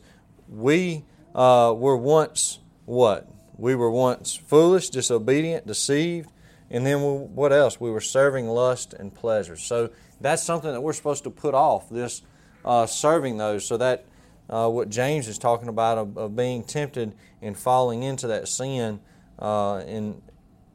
we 0.50 1.06
uh, 1.34 1.74
were 1.76 1.98
once 1.98 2.60
what? 2.86 3.30
We 3.58 3.76
were 3.76 3.92
once 3.92 4.36
foolish, 4.36 4.90
disobedient, 4.90 5.68
deceived, 5.68 6.30
and 6.70 6.86
then 6.86 7.02
we, 7.02 7.26
what 7.28 7.54
else? 7.54 7.80
We 7.80 7.92
were 7.92 8.02
serving 8.02 8.48
lust 8.48 8.94
and 8.94 9.14
pleasure. 9.14 9.56
So 9.56 9.92
that's 10.20 10.44
something 10.44 10.72
that 10.72 10.82
we're 10.82 10.94
supposed 10.94 11.24
to 11.26 11.30
put 11.30 11.54
off. 11.54 11.90
This 11.90 12.24
uh, 12.66 12.86
serving 12.86 13.38
those, 13.38 13.66
so 13.66 13.78
that 13.78 14.06
uh, 14.50 14.70
what 14.70 14.90
James 14.90 15.28
is 15.28 15.38
talking 15.38 15.68
about 15.68 15.98
of, 15.98 16.18
of, 16.18 16.36
being 16.36 16.64
tempted 16.64 17.16
and 17.42 17.58
falling 17.58 18.04
into 18.04 18.28
that 18.28 18.48
sin 18.48 19.00
uh, 19.40 19.78
and, 19.78 20.22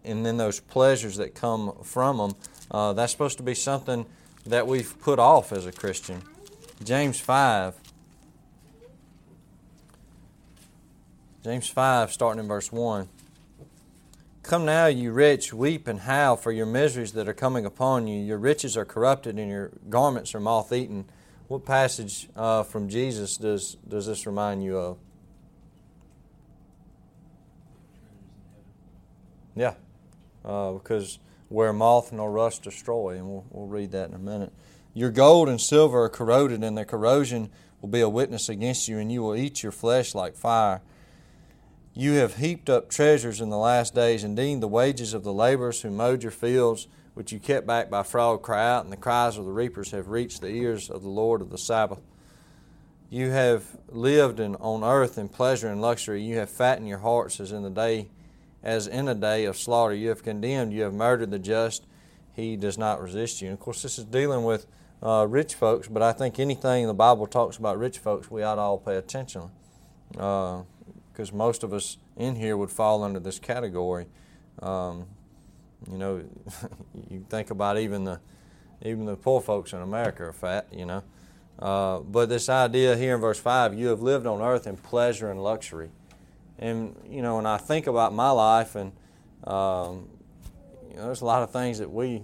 and 0.04 0.24
then 0.24 0.36
those 0.36 0.60
pleasures 0.60 1.16
that 1.16 1.34
come 1.34 1.72
from 1.82 2.16
them. 2.18 2.34
Uh, 2.70 2.92
that's 2.92 3.12
supposed 3.12 3.36
to 3.38 3.42
be 3.42 3.54
something 3.54 4.06
that 4.46 4.66
we've 4.66 4.98
put 5.00 5.18
off 5.18 5.52
as 5.52 5.66
a 5.66 5.72
Christian. 5.72 6.22
James 6.84 7.18
5. 7.18 7.74
James 11.42 11.68
5, 11.68 12.12
starting 12.12 12.40
in 12.40 12.48
verse 12.48 12.70
1. 12.70 13.08
Come 14.42 14.64
now, 14.64 14.86
you 14.86 15.12
rich, 15.12 15.52
weep 15.52 15.86
and 15.86 16.00
howl 16.00 16.36
for 16.36 16.52
your 16.52 16.66
miseries 16.66 17.12
that 17.12 17.28
are 17.28 17.34
coming 17.34 17.66
upon 17.66 18.06
you. 18.06 18.22
Your 18.22 18.38
riches 18.38 18.76
are 18.76 18.84
corrupted 18.84 19.38
and 19.38 19.50
your 19.50 19.72
garments 19.90 20.34
are 20.34 20.40
moth 20.40 20.72
eaten. 20.72 21.04
What 21.48 21.64
passage 21.64 22.28
uh, 22.36 22.62
from 22.62 22.88
Jesus 22.88 23.36
does, 23.36 23.76
does 23.86 24.06
this 24.06 24.26
remind 24.26 24.62
you 24.62 24.78
of? 24.78 24.98
Yeah, 29.54 29.74
uh, 30.44 30.72
because 30.72 31.18
where 31.48 31.72
moth 31.72 32.12
nor 32.12 32.30
rust 32.30 32.62
destroy, 32.62 33.16
and 33.16 33.28
we'll, 33.28 33.44
we'll 33.50 33.66
read 33.66 33.90
that 33.92 34.08
in 34.08 34.14
a 34.14 34.18
minute. 34.18 34.52
Your 34.98 35.12
gold 35.12 35.48
and 35.48 35.60
silver 35.60 36.02
are 36.02 36.08
corroded, 36.08 36.64
and 36.64 36.76
their 36.76 36.84
corrosion 36.84 37.50
will 37.80 37.88
be 37.88 38.00
a 38.00 38.08
witness 38.08 38.48
against 38.48 38.88
you, 38.88 38.98
and 38.98 39.12
you 39.12 39.22
will 39.22 39.36
eat 39.36 39.62
your 39.62 39.70
flesh 39.70 40.12
like 40.12 40.34
fire. 40.34 40.80
You 41.94 42.14
have 42.14 42.38
heaped 42.38 42.68
up 42.68 42.90
treasures 42.90 43.40
in 43.40 43.48
the 43.48 43.58
last 43.58 43.94
days. 43.94 44.24
Indeed, 44.24 44.60
the 44.60 44.66
wages 44.66 45.14
of 45.14 45.22
the 45.22 45.32
laborers 45.32 45.82
who 45.82 45.90
mowed 45.90 46.24
your 46.24 46.32
fields, 46.32 46.88
which 47.14 47.30
you 47.30 47.38
kept 47.38 47.64
back 47.64 47.88
by 47.88 48.02
fraud, 48.02 48.42
cry 48.42 48.68
out, 48.68 48.82
and 48.82 48.92
the 48.92 48.96
cries 48.96 49.38
of 49.38 49.44
the 49.44 49.52
reapers 49.52 49.92
have 49.92 50.08
reached 50.08 50.40
the 50.40 50.48
ears 50.48 50.90
of 50.90 51.04
the 51.04 51.08
Lord 51.08 51.42
of 51.42 51.50
the 51.50 51.58
Sabbath. 51.58 52.00
You 53.08 53.30
have 53.30 53.78
lived 53.86 54.40
in, 54.40 54.56
on 54.56 54.82
earth 54.82 55.16
in 55.16 55.28
pleasure 55.28 55.68
and 55.68 55.80
luxury. 55.80 56.24
You 56.24 56.38
have 56.38 56.50
fattened 56.50 56.88
your 56.88 56.98
hearts 56.98 57.38
as 57.38 57.52
in 57.52 57.62
the 57.62 57.70
day, 57.70 58.08
as 58.64 58.88
in 58.88 59.06
a 59.06 59.14
day 59.14 59.44
of 59.44 59.56
slaughter. 59.56 59.94
You 59.94 60.08
have 60.08 60.24
condemned. 60.24 60.72
You 60.72 60.82
have 60.82 60.92
murdered 60.92 61.30
the 61.30 61.38
just. 61.38 61.86
He 62.34 62.56
does 62.56 62.76
not 62.76 63.00
resist 63.00 63.40
you. 63.40 63.46
And 63.46 63.54
of 63.56 63.60
course, 63.60 63.82
this 63.82 63.96
is 63.96 64.04
dealing 64.04 64.42
with 64.42 64.66
uh, 65.02 65.26
rich 65.28 65.54
folks, 65.54 65.88
but 65.88 66.02
I 66.02 66.12
think 66.12 66.38
anything 66.38 66.86
the 66.86 66.94
Bible 66.94 67.26
talks 67.26 67.56
about 67.56 67.78
rich 67.78 67.98
folks, 67.98 68.30
we 68.30 68.42
ought 68.42 68.56
to 68.56 68.60
all 68.60 68.78
pay 68.78 68.96
attention. 68.96 69.50
Uh, 70.18 70.62
because 71.18 71.32
most 71.32 71.64
of 71.64 71.72
us 71.72 71.98
in 72.16 72.36
here 72.36 72.56
would 72.56 72.70
fall 72.70 73.02
under 73.02 73.18
this 73.18 73.40
category. 73.40 74.06
Um, 74.62 75.06
you 75.90 75.98
know, 75.98 76.24
you 77.10 77.26
think 77.28 77.50
about 77.50 77.76
even 77.76 78.04
the 78.04 78.20
even 78.84 79.04
the 79.04 79.16
poor 79.16 79.40
folks 79.40 79.72
in 79.72 79.80
America 79.80 80.22
are 80.24 80.32
fat. 80.32 80.68
You 80.72 80.86
know, 80.86 81.02
uh, 81.58 81.98
but 81.98 82.28
this 82.28 82.48
idea 82.48 82.96
here 82.96 83.16
in 83.16 83.20
verse 83.20 83.40
five, 83.40 83.76
you 83.76 83.88
have 83.88 84.00
lived 84.00 84.26
on 84.26 84.40
earth 84.40 84.68
in 84.68 84.76
pleasure 84.76 85.28
and 85.28 85.42
luxury, 85.42 85.90
and 86.56 86.94
you 87.08 87.20
know, 87.20 87.34
when 87.36 87.46
I 87.46 87.56
think 87.56 87.88
about 87.88 88.14
my 88.14 88.30
life, 88.30 88.76
and 88.76 88.92
um, 89.44 90.08
you 90.88 90.96
know, 90.96 91.06
there's 91.06 91.22
a 91.22 91.26
lot 91.26 91.42
of 91.42 91.50
things 91.50 91.80
that 91.80 91.90
we 91.90 92.22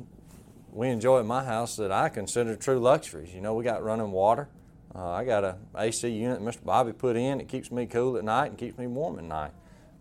we 0.75 0.89
enjoy 0.89 1.21
at 1.21 1.27
my 1.27 1.45
house 1.45 1.77
that 1.77 1.93
I 1.93 2.09
consider 2.09 2.57
true 2.57 2.81
luxuries. 2.81 3.33
You 3.33 3.41
know, 3.41 3.55
we 3.55 3.63
got 3.63 3.83
running 3.85 4.11
water. 4.11 4.49
Uh, 4.95 5.11
I 5.11 5.25
got 5.25 5.45
a 5.45 5.57
AC 5.77 6.09
unit 6.09 6.41
Mr. 6.41 6.65
Bobby 6.65 6.93
put 6.93 7.17
in. 7.17 7.41
It 7.41 7.49
keeps 7.49 7.71
me 7.71 7.87
cool 7.87 8.17
at 8.17 8.25
night 8.25 8.47
and 8.47 8.59
keeps 8.59 8.77
me 8.77 8.89
warm 8.89 9.19
at 9.19 9.25
night. 9.25 9.53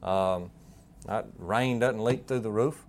Um, 0.01 0.49
that 1.05 1.27
rain 1.37 1.79
doesn't 1.79 2.03
leak 2.03 2.27
through 2.27 2.39
the 2.39 2.51
roof. 2.51 2.83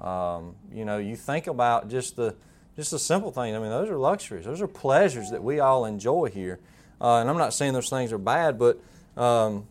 Um, 0.00 0.54
you 0.72 0.84
know, 0.84 0.98
you 0.98 1.16
think 1.16 1.48
about 1.48 1.88
just 1.88 2.16
the 2.16 2.36
just 2.76 2.90
the 2.90 2.98
simple 2.98 3.32
things. 3.32 3.56
I 3.56 3.58
mean, 3.58 3.70
those 3.70 3.88
are 3.88 3.96
luxuries. 3.96 4.44
Those 4.44 4.60
are 4.60 4.68
pleasures 4.68 5.30
that 5.30 5.42
we 5.42 5.60
all 5.60 5.86
enjoy 5.86 6.26
here. 6.26 6.60
Uh, 7.00 7.16
and 7.16 7.30
I'm 7.30 7.38
not 7.38 7.54
saying 7.54 7.72
those 7.72 7.88
things 7.88 8.12
are 8.12 8.18
bad, 8.18 8.58
but 8.58 8.78
um, 9.16 9.66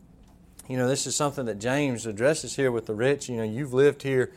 you 0.67 0.77
know, 0.77 0.87
this 0.87 1.05
is 1.05 1.15
something 1.15 1.45
that 1.45 1.59
James 1.59 2.05
addresses 2.05 2.55
here 2.55 2.71
with 2.71 2.87
the 2.87 2.95
rich. 2.95 3.29
You 3.29 3.37
know, 3.37 3.43
you've 3.43 3.73
lived 3.73 4.01
here 4.01 4.31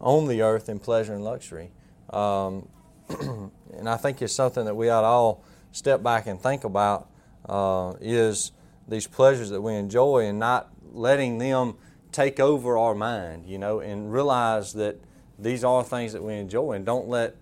on 0.00 0.26
the 0.26 0.42
earth 0.42 0.68
in 0.68 0.78
pleasure 0.78 1.14
and 1.14 1.22
luxury, 1.22 1.70
um, 2.14 2.68
and 3.76 3.88
I 3.88 3.96
think 3.96 4.22
it's 4.22 4.34
something 4.34 4.64
that 4.64 4.74
we 4.74 4.88
ought 4.88 5.02
to 5.02 5.06
all 5.06 5.44
step 5.72 6.02
back 6.02 6.26
and 6.26 6.40
think 6.40 6.64
about 6.64 7.08
uh, 7.48 7.94
is 8.00 8.52
these 8.88 9.06
pleasures 9.06 9.50
that 9.50 9.60
we 9.60 9.74
enjoy 9.74 10.26
and 10.26 10.38
not 10.38 10.70
letting 10.92 11.38
them 11.38 11.74
take 12.12 12.38
over 12.38 12.78
our 12.78 12.94
mind, 12.94 13.44
you 13.46 13.58
know, 13.58 13.80
and 13.80 14.12
realize 14.12 14.72
that 14.74 14.96
these 15.38 15.64
are 15.64 15.82
things 15.82 16.12
that 16.12 16.22
we 16.22 16.34
enjoy 16.34 16.72
and 16.72 16.86
don't 16.86 17.08
let 17.08 17.36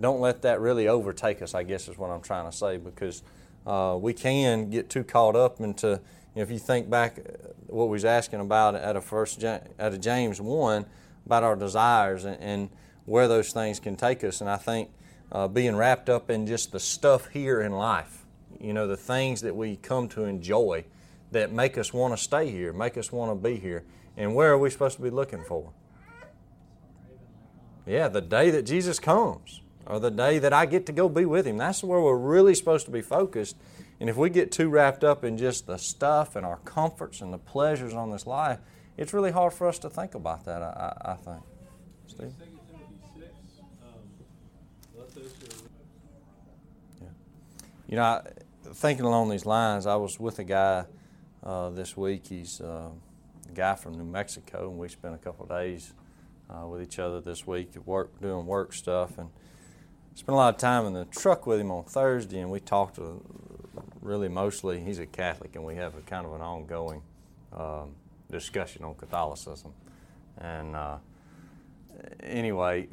don't 0.00 0.20
let 0.20 0.40
that 0.42 0.60
really 0.60 0.88
overtake 0.88 1.42
us. 1.42 1.54
I 1.54 1.62
guess 1.62 1.86
is 1.86 1.98
what 1.98 2.10
I'm 2.10 2.22
trying 2.22 2.50
to 2.50 2.56
say 2.56 2.78
because 2.78 3.22
uh, 3.66 3.98
we 4.00 4.14
can 4.14 4.70
get 4.70 4.88
too 4.88 5.04
caught 5.04 5.36
up 5.36 5.60
into. 5.60 6.00
You 6.34 6.36
know, 6.36 6.42
if 6.42 6.50
you 6.50 6.60
think 6.60 6.88
back, 6.88 7.18
what 7.66 7.86
we 7.86 7.92
was 7.92 8.04
asking 8.04 8.40
about 8.40 8.76
at 8.76 8.96
a 8.96 9.00
first 9.00 9.42
at 9.44 9.68
a 9.78 9.98
James 9.98 10.40
one 10.40 10.86
about 11.26 11.42
our 11.42 11.56
desires 11.56 12.24
and, 12.24 12.40
and 12.40 12.70
where 13.06 13.28
those 13.28 13.52
things 13.52 13.80
can 13.80 13.96
take 13.96 14.22
us, 14.24 14.40
and 14.40 14.48
I 14.48 14.56
think 14.56 14.90
uh, 15.32 15.48
being 15.48 15.76
wrapped 15.76 16.08
up 16.08 16.30
in 16.30 16.46
just 16.46 16.72
the 16.72 16.80
stuff 16.80 17.28
here 17.28 17.60
in 17.60 17.72
life. 17.72 18.24
You 18.60 18.72
know, 18.72 18.86
the 18.86 18.96
things 18.96 19.40
that 19.42 19.54
we 19.54 19.76
come 19.76 20.08
to 20.10 20.24
enjoy 20.24 20.84
that 21.32 21.52
make 21.52 21.78
us 21.78 21.92
want 21.92 22.16
to 22.16 22.22
stay 22.22 22.50
here, 22.50 22.72
make 22.72 22.98
us 22.98 23.12
want 23.12 23.30
to 23.30 23.48
be 23.48 23.56
here. 23.56 23.84
And 24.16 24.34
where 24.34 24.50
are 24.52 24.58
we 24.58 24.70
supposed 24.70 24.96
to 24.96 25.02
be 25.02 25.10
looking 25.10 25.44
for? 25.44 25.72
Yeah, 27.86 28.08
the 28.08 28.20
day 28.20 28.50
that 28.50 28.62
Jesus 28.62 28.98
comes, 28.98 29.62
or 29.86 29.98
the 29.98 30.10
day 30.10 30.38
that 30.38 30.52
I 30.52 30.66
get 30.66 30.86
to 30.86 30.92
go 30.92 31.08
be 31.08 31.24
with 31.24 31.46
Him. 31.46 31.56
That's 31.56 31.82
where 31.82 32.00
we're 32.00 32.16
really 32.16 32.54
supposed 32.54 32.86
to 32.86 32.92
be 32.92 33.00
focused. 33.00 33.56
And 33.98 34.08
if 34.08 34.16
we 34.16 34.30
get 34.30 34.52
too 34.52 34.68
wrapped 34.68 35.04
up 35.04 35.24
in 35.24 35.36
just 35.36 35.66
the 35.66 35.76
stuff 35.76 36.36
and 36.36 36.46
our 36.46 36.58
comforts 36.58 37.20
and 37.20 37.32
the 37.32 37.38
pleasures 37.38 37.94
on 37.94 38.10
this 38.10 38.26
life, 38.26 38.58
it's 38.96 39.12
really 39.12 39.30
hard 39.30 39.52
for 39.52 39.66
us 39.66 39.78
to 39.80 39.90
think 39.90 40.14
about 40.14 40.44
that, 40.44 40.62
I, 40.62 40.94
I, 41.04 41.12
I 41.12 41.14
think. 41.16 41.42
Steve? 42.06 42.49
You 47.90 47.96
know, 47.96 48.04
I, 48.04 48.22
thinking 48.72 49.04
along 49.04 49.30
these 49.30 49.44
lines, 49.44 49.84
I 49.84 49.96
was 49.96 50.20
with 50.20 50.38
a 50.38 50.44
guy 50.44 50.84
uh, 51.42 51.70
this 51.70 51.96
week. 51.96 52.28
He's 52.28 52.60
uh, 52.60 52.90
a 53.48 53.52
guy 53.52 53.74
from 53.74 53.98
New 53.98 54.04
Mexico, 54.04 54.70
and 54.70 54.78
we 54.78 54.88
spent 54.88 55.16
a 55.16 55.18
couple 55.18 55.44
days 55.46 55.92
uh, 56.48 56.68
with 56.68 56.82
each 56.82 57.00
other 57.00 57.20
this 57.20 57.48
week, 57.48 57.72
at 57.74 57.84
work 57.88 58.20
doing 58.20 58.46
work 58.46 58.74
stuff, 58.74 59.18
and 59.18 59.28
spent 60.14 60.34
a 60.34 60.36
lot 60.36 60.54
of 60.54 60.60
time 60.60 60.86
in 60.86 60.92
the 60.92 61.04
truck 61.06 61.48
with 61.48 61.58
him 61.58 61.72
on 61.72 61.82
Thursday, 61.82 62.38
and 62.38 62.48
we 62.48 62.60
talked 62.60 62.94
to, 62.94 63.24
really 64.00 64.28
mostly. 64.28 64.78
He's 64.78 65.00
a 65.00 65.06
Catholic, 65.06 65.56
and 65.56 65.64
we 65.64 65.74
have 65.74 65.96
a 65.96 66.02
kind 66.02 66.24
of 66.24 66.32
an 66.32 66.42
ongoing 66.42 67.02
um, 67.52 67.96
discussion 68.30 68.84
on 68.84 68.94
Catholicism. 68.94 69.72
And 70.38 70.76
uh, 70.76 70.98
anyway, 72.22 72.86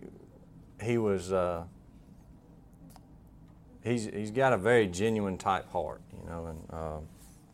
he 0.82 0.98
was 0.98 1.32
uh, 1.32 1.66
he's 3.88 4.06
he's 4.06 4.32
got 4.32 4.53
a 4.53 4.58
very 4.58 4.88
genuine 4.88 5.38
type 5.38 5.70
heart, 5.72 6.01
you 6.12 6.29
know, 6.29 6.46
and 6.48 6.60
uh, 6.72 6.98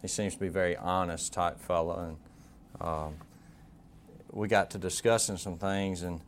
he 0.02 0.08
seems 0.08 0.34
to 0.34 0.40
be 0.40 0.48
a 0.48 0.52
very 0.52 0.75
honest 0.75 1.34
type 1.34 1.60
fellow. 1.60 2.16
And 2.80 2.88
um, 2.88 3.16
we 4.32 4.48
got 4.48 4.72
to 4.72 4.78
discussing 4.78 5.38
some 5.38 5.58
things, 5.58 6.04
and 6.04 6.22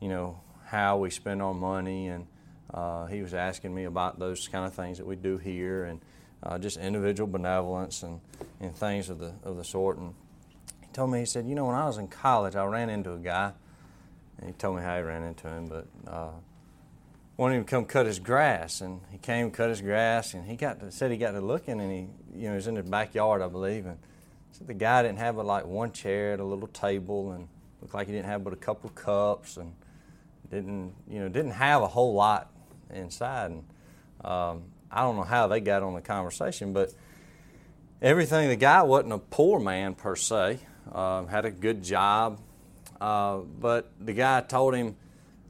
you 0.00 0.08
know 0.08 0.40
how 0.66 0.98
we 0.98 1.10
spend 1.10 1.42
our 1.42 1.54
money, 1.54 2.08
and 2.08 2.26
uh, 2.72 3.06
he 3.06 3.22
was 3.22 3.34
asking 3.34 3.74
me 3.74 3.84
about 3.84 4.18
those 4.18 4.46
kind 4.48 4.66
of 4.66 4.74
things 4.74 4.98
that 4.98 5.06
we 5.06 5.16
do 5.16 5.38
here, 5.38 5.84
and 5.84 6.00
uh, 6.42 6.58
just 6.58 6.76
individual 6.76 7.26
benevolence 7.26 8.02
and, 8.02 8.20
and 8.60 8.76
things 8.76 9.08
of 9.08 9.18
the 9.18 9.32
of 9.42 9.56
the 9.56 9.64
sort. 9.64 9.98
And 9.98 10.14
he 10.80 10.88
told 10.92 11.10
me, 11.10 11.20
he 11.20 11.26
said, 11.26 11.46
you 11.46 11.54
know, 11.54 11.66
when 11.66 11.76
I 11.76 11.86
was 11.86 11.98
in 11.98 12.08
college, 12.08 12.54
I 12.54 12.64
ran 12.64 12.90
into 12.90 13.12
a 13.12 13.18
guy, 13.18 13.52
and 14.38 14.46
he 14.46 14.52
told 14.52 14.76
me 14.76 14.82
how 14.82 14.96
he 14.96 15.02
ran 15.02 15.22
into 15.22 15.48
him, 15.48 15.66
but 15.66 15.86
uh, 16.06 16.30
wanted 17.38 17.54
him 17.54 17.64
to 17.64 17.70
come 17.70 17.84
cut 17.84 18.04
his 18.04 18.18
grass, 18.18 18.82
and 18.82 19.00
he 19.10 19.16
came 19.16 19.50
cut 19.50 19.70
his 19.70 19.80
grass, 19.80 20.34
and 20.34 20.44
he 20.44 20.56
got 20.56 20.80
to, 20.80 20.90
said 20.90 21.10
he 21.10 21.16
got 21.16 21.30
to 21.30 21.40
looking, 21.40 21.80
and 21.80 21.90
he 21.90 22.08
you 22.38 22.48
know 22.48 22.56
was 22.56 22.66
in 22.66 22.76
his 22.76 22.90
backyard, 22.90 23.40
I 23.40 23.46
believe, 23.46 23.86
and 23.86 23.96
said 24.50 24.66
the 24.66 24.74
guy 24.74 25.02
didn't 25.02 25.20
have 25.20 25.36
but 25.36 25.46
like 25.46 25.64
one 25.64 25.92
chair 25.92 26.32
and 26.32 26.42
a 26.42 26.44
little 26.44 26.66
table, 26.66 27.32
and 27.32 27.48
looked 27.80 27.94
like 27.94 28.08
he 28.08 28.12
didn't 28.12 28.26
have 28.26 28.44
but 28.44 28.52
a 28.52 28.56
couple 28.56 28.90
cups, 28.90 29.56
and 29.56 29.72
didn't 30.50 30.92
you 31.08 31.20
know 31.20 31.28
didn't 31.28 31.52
have 31.52 31.80
a 31.80 31.86
whole 31.86 32.12
lot 32.12 32.50
inside, 32.92 33.52
and 33.52 33.64
um, 34.24 34.64
I 34.90 35.02
don't 35.02 35.16
know 35.16 35.22
how 35.22 35.46
they 35.46 35.60
got 35.60 35.84
on 35.84 35.94
the 35.94 36.00
conversation, 36.00 36.72
but 36.72 36.92
everything 38.02 38.48
the 38.48 38.56
guy 38.56 38.82
wasn't 38.82 39.12
a 39.12 39.18
poor 39.18 39.60
man 39.60 39.94
per 39.94 40.16
se, 40.16 40.58
um, 40.90 41.28
had 41.28 41.44
a 41.44 41.52
good 41.52 41.84
job, 41.84 42.40
uh, 43.00 43.36
but 43.36 43.92
the 44.00 44.12
guy 44.12 44.40
told 44.40 44.74
him 44.74 44.96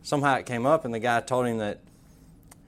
somehow 0.09 0.37
it 0.37 0.47
came 0.47 0.65
up, 0.65 0.87
and 0.87 0.95
the 0.95 0.99
guy 0.99 1.21
told 1.21 1.47
him 1.47 1.59
that 1.59 1.81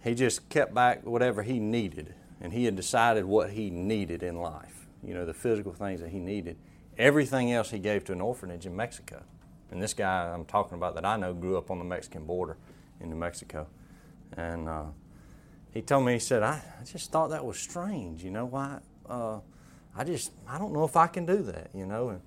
he 0.04 0.14
just 0.14 0.46
kept 0.50 0.74
back 0.74 1.06
whatever 1.06 1.42
he 1.42 1.58
needed, 1.58 2.14
and 2.38 2.52
he 2.52 2.66
had 2.66 2.76
decided 2.76 3.24
what 3.24 3.50
he 3.50 3.70
needed 3.70 4.22
in 4.22 4.36
life. 4.36 4.86
You 5.02 5.14
know, 5.14 5.24
the 5.24 5.32
physical 5.32 5.72
things 5.72 6.02
that 6.02 6.10
he 6.10 6.18
needed. 6.18 6.58
Everything 6.98 7.50
else 7.50 7.70
he 7.70 7.78
gave 7.78 8.04
to 8.04 8.12
an 8.12 8.20
orphanage 8.20 8.66
in 8.66 8.76
Mexico. 8.76 9.22
And 9.70 9.80
this 9.80 9.94
guy 9.94 10.30
I'm 10.34 10.44
talking 10.44 10.74
about 10.74 10.94
that 10.96 11.06
I 11.06 11.16
know 11.16 11.32
grew 11.32 11.56
up 11.56 11.70
on 11.70 11.78
the 11.78 11.84
Mexican 11.84 12.26
border 12.26 12.58
in 13.00 13.08
New 13.08 13.16
Mexico, 13.16 13.66
and 14.36 14.68
uh, 14.68 14.84
he 15.72 15.80
told 15.80 16.04
me 16.04 16.12
he 16.12 16.18
said 16.18 16.42
I, 16.42 16.60
I 16.78 16.84
just 16.84 17.10
thought 17.10 17.30
that 17.30 17.42
was 17.42 17.58
strange. 17.58 18.22
You 18.22 18.32
know 18.32 18.44
why? 18.44 18.80
Uh, 19.08 19.38
I 19.96 20.04
just, 20.04 20.32
I 20.46 20.58
don't 20.58 20.74
know 20.74 20.84
if 20.84 20.94
I 20.94 21.06
can 21.06 21.24
do 21.24 21.42
that, 21.44 21.70
you 21.72 21.86
know. 21.86 22.10
And, 22.10 22.20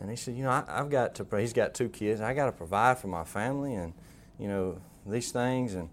and 0.00 0.10
he 0.10 0.16
said, 0.16 0.36
you 0.36 0.44
know, 0.44 0.50
I, 0.50 0.64
have 0.68 0.90
got 0.90 1.16
to, 1.16 1.26
he's 1.38 1.52
got 1.52 1.74
two 1.74 1.88
kids. 1.88 2.20
I 2.20 2.34
got 2.34 2.46
to 2.46 2.52
provide 2.52 2.98
for 2.98 3.08
my 3.08 3.24
family 3.24 3.74
and, 3.74 3.94
you 4.38 4.48
know, 4.48 4.80
these 5.06 5.32
things. 5.32 5.74
And, 5.74 5.88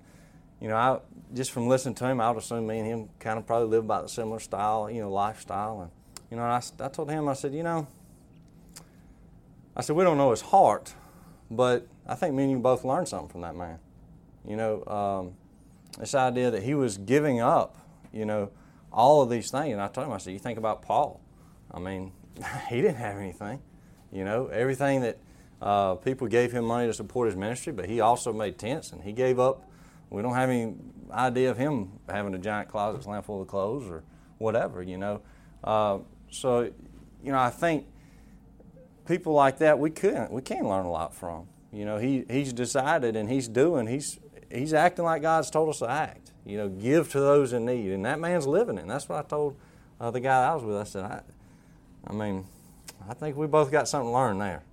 you 0.61 0.67
know, 0.67 0.75
I 0.75 0.99
just 1.33 1.51
from 1.51 1.67
listening 1.67 1.95
to 1.95 2.05
him, 2.05 2.21
I 2.21 2.29
would 2.29 2.41
assume 2.41 2.67
me 2.67 2.79
and 2.79 2.87
him 2.87 3.09
kind 3.19 3.37
of 3.37 3.45
probably 3.45 3.67
live 3.67 3.83
about 3.83 4.05
a 4.05 4.09
similar 4.09 4.39
style, 4.39 4.89
you 4.89 5.01
know, 5.01 5.11
lifestyle. 5.11 5.81
And, 5.81 5.91
you 6.29 6.37
know, 6.37 6.43
I, 6.43 6.61
I 6.79 6.87
told 6.89 7.09
him, 7.09 7.27
I 7.27 7.33
said, 7.33 7.53
you 7.53 7.63
know, 7.63 7.87
I 9.75 9.81
said, 9.81 9.95
we 9.95 10.03
don't 10.03 10.17
know 10.17 10.31
his 10.31 10.41
heart, 10.41 10.93
but 11.51 11.87
I 12.07 12.15
think 12.15 12.33
me 12.33 12.43
and 12.43 12.51
you 12.51 12.59
both 12.59 12.85
learned 12.85 13.07
something 13.07 13.29
from 13.29 13.41
that 13.41 13.55
man. 13.55 13.79
You 14.47 14.55
know, 14.55 14.85
um, 14.85 15.33
this 15.99 16.15
idea 16.15 16.51
that 16.51 16.63
he 16.63 16.73
was 16.73 16.97
giving 16.97 17.41
up, 17.41 17.75
you 18.13 18.25
know, 18.25 18.51
all 18.91 19.21
of 19.21 19.29
these 19.29 19.51
things. 19.51 19.73
And 19.73 19.81
I 19.81 19.87
told 19.87 20.07
him, 20.07 20.13
I 20.13 20.17
said, 20.17 20.33
you 20.33 20.39
think 20.39 20.57
about 20.57 20.81
Paul. 20.81 21.19
I 21.71 21.79
mean, 21.79 22.13
he 22.69 22.81
didn't 22.81 22.97
have 22.97 23.17
anything. 23.17 23.59
You 24.11 24.23
know, 24.23 24.47
everything 24.47 25.01
that 25.01 25.17
uh, 25.61 25.95
people 25.95 26.27
gave 26.27 26.51
him 26.51 26.65
money 26.65 26.87
to 26.87 26.93
support 26.93 27.27
his 27.27 27.35
ministry, 27.35 27.73
but 27.73 27.85
he 27.85 28.01
also 28.01 28.33
made 28.33 28.57
tents 28.57 28.91
and 28.91 29.01
he 29.01 29.11
gave 29.11 29.39
up. 29.39 29.69
We 30.09 30.21
don't 30.21 30.35
have 30.35 30.49
any 30.49 30.75
idea 31.11 31.51
of 31.51 31.57
him 31.57 31.91
having 32.09 32.33
a 32.33 32.37
giant 32.37 32.69
closet 32.69 33.03
slam 33.03 33.23
full 33.23 33.41
of 33.41 33.47
clothes 33.47 33.89
or 33.89 34.03
whatever, 34.37 34.81
you 34.81 34.97
know. 34.97 35.21
Uh, 35.63 35.99
so, 36.29 36.71
you 37.23 37.31
know, 37.31 37.39
I 37.39 37.49
think 37.49 37.87
people 39.07 39.33
like 39.33 39.59
that 39.59 39.79
we 39.79 39.89
can 39.89 40.29
we 40.31 40.41
can 40.41 40.67
learn 40.67 40.85
a 40.85 40.91
lot 40.91 41.13
from. 41.15 41.47
You 41.71 41.85
know, 41.85 41.97
he 41.97 42.25
he's 42.29 42.53
decided 42.53 43.15
and 43.15 43.29
he's 43.29 43.47
doing 43.47 43.87
he's 43.87 44.19
he's 44.51 44.73
acting 44.73 45.05
like 45.05 45.21
God's 45.21 45.49
told 45.49 45.69
us 45.69 45.79
to 45.79 45.89
act. 45.89 46.31
You 46.45 46.57
know, 46.57 46.69
give 46.69 47.11
to 47.13 47.19
those 47.19 47.53
in 47.53 47.65
need, 47.65 47.91
and 47.91 48.05
that 48.05 48.19
man's 48.19 48.45
living 48.45 48.77
it. 48.77 48.87
That's 48.87 49.09
what 49.09 49.25
I 49.25 49.27
told 49.27 49.55
uh, 49.99 50.11
the 50.11 50.19
guy 50.19 50.47
I 50.47 50.53
was 50.53 50.63
with. 50.63 50.77
I 50.77 50.83
said, 50.83 51.03
I, 51.03 51.21
I 52.05 52.13
mean, 52.13 52.45
I 53.09 53.15
think 53.15 53.35
we 53.35 53.47
both 53.47 53.71
got 53.71 53.87
something 53.87 54.09
to 54.09 54.13
learn 54.13 54.37
there, 54.37 54.63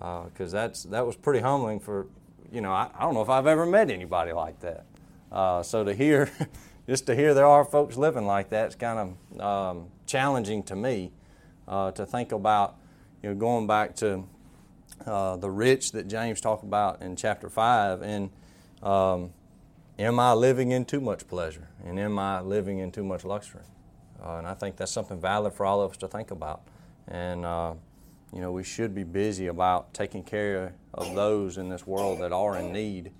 because 0.00 0.54
uh, 0.54 0.62
that's 0.62 0.84
that 0.84 1.06
was 1.06 1.14
pretty 1.14 1.40
humbling 1.40 1.78
for, 1.78 2.06
you 2.50 2.62
know, 2.62 2.72
I, 2.72 2.88
I, 2.94 3.02
don't 3.02 3.12
know 3.12 3.20
if 3.20 3.28
I've 3.28 3.46
ever 3.46 3.66
met 3.66 3.90
anybody 3.90 4.32
like 4.32 4.58
that. 4.60 4.86
Uh, 5.30 5.62
so 5.62 5.84
to 5.84 5.92
hear, 5.92 6.30
just 6.88 7.06
to 7.06 7.14
hear 7.14 7.34
there 7.34 7.46
are 7.46 7.66
folks 7.66 7.98
living 7.98 8.24
like 8.24 8.48
that, 8.48 8.66
it's 8.66 8.74
kind 8.74 9.14
of 9.38 9.40
um, 9.40 9.88
challenging 10.06 10.62
to 10.64 10.74
me 10.74 11.12
uh, 11.68 11.90
to 11.92 12.06
think 12.06 12.32
about, 12.32 12.76
you 13.22 13.28
know, 13.28 13.34
going 13.34 13.66
back 13.66 13.94
to 13.96 14.24
uh, 15.04 15.36
the 15.36 15.50
rich 15.50 15.92
that 15.92 16.08
James 16.08 16.40
talked 16.40 16.64
about 16.64 17.02
in 17.02 17.14
chapter 17.14 17.50
five 17.50 18.00
and 18.00 18.30
um, 18.82 19.30
am 19.98 20.18
I 20.18 20.32
living 20.32 20.70
in 20.70 20.86
too 20.86 21.02
much 21.02 21.28
pleasure? 21.28 21.68
And 21.84 22.00
am 22.00 22.18
I 22.18 22.40
living 22.40 22.78
in 22.78 22.90
too 22.90 23.04
much 23.04 23.22
luxury? 23.22 23.64
Uh, 24.22 24.36
and 24.36 24.46
I 24.46 24.54
think 24.54 24.76
that's 24.76 24.92
something 24.92 25.20
valid 25.20 25.52
for 25.52 25.66
all 25.66 25.82
of 25.82 25.90
us 25.90 25.96
to 25.98 26.08
think 26.08 26.30
about. 26.30 26.62
And, 27.06 27.44
uh, 27.44 27.74
you 28.32 28.40
know, 28.40 28.52
we 28.52 28.62
should 28.62 28.94
be 28.94 29.04
busy 29.04 29.48
about 29.48 29.92
taking 29.92 30.22
care 30.22 30.74
of 30.94 31.14
those 31.14 31.58
in 31.58 31.68
this 31.68 31.86
world 31.86 32.20
that 32.20 32.32
are 32.32 32.56
in 32.58 32.72
need 32.72 33.10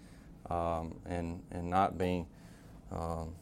um, 0.49 0.95
and, 1.07 1.43
and 1.51 1.69
not 1.69 1.99
being, 1.99 2.27
um, 2.93 3.35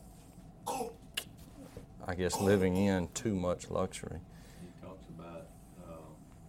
I 2.07 2.15
guess, 2.15 2.41
living 2.41 2.77
in 2.77 3.09
too 3.09 3.35
much 3.35 3.71
luxury. 3.71 4.19
He 4.61 4.87
talks 4.87 5.05
about, 5.09 5.49
uh, 5.87 5.93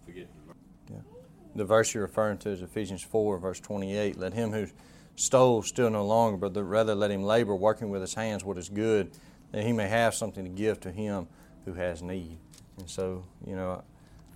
forget 0.06 0.28
the 0.36 0.54
verse. 0.54 0.58
Yeah. 0.90 1.20
The 1.56 1.66
verse 1.66 1.94
you're 1.94 2.04
referring 2.04 2.38
to 2.40 2.50
is 2.50 2.62
Ephesians 2.62 3.04
4, 3.04 3.40
verse 3.40 3.60
28. 3.60 4.18
Let 4.18 4.34
him 4.34 4.52
who 4.52 4.68
stole 5.16 5.64
still 5.64 5.90
no 5.90 6.06
longer, 6.06 6.38
but 6.38 6.62
rather 6.64 6.96
let 6.96 7.12
him 7.12 7.24
labor, 7.24 7.56
working 7.56 7.90
with 7.90 8.02
his 8.02 8.14
hands 8.14 8.46
what 8.46 8.58
is 8.58 8.70
good, 8.70 9.12
that 9.52 9.66
he 9.66 9.74
may 9.74 9.88
have 9.90 10.16
something 10.16 10.46
to 10.46 10.50
give 10.50 10.80
to 10.82 10.92
him 10.92 11.28
who 11.66 11.74
has 11.74 12.02
need. 12.02 12.38
And 12.78 12.90
so, 12.90 13.26
you 13.46 13.56
know, 13.56 13.84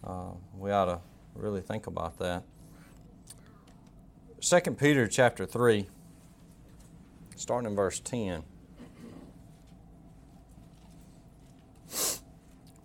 uh, 0.06 0.32
we 0.58 0.72
ought 0.72 0.86
to 0.86 1.00
really 1.36 1.62
think 1.62 1.88
about 1.88 2.20
that. 2.20 2.44
2 4.42 4.60
Peter 4.72 5.08
chapter 5.08 5.46
3, 5.46 5.88
starting 7.36 7.70
in 7.70 7.76
verse 7.76 8.00
10. 8.00 8.44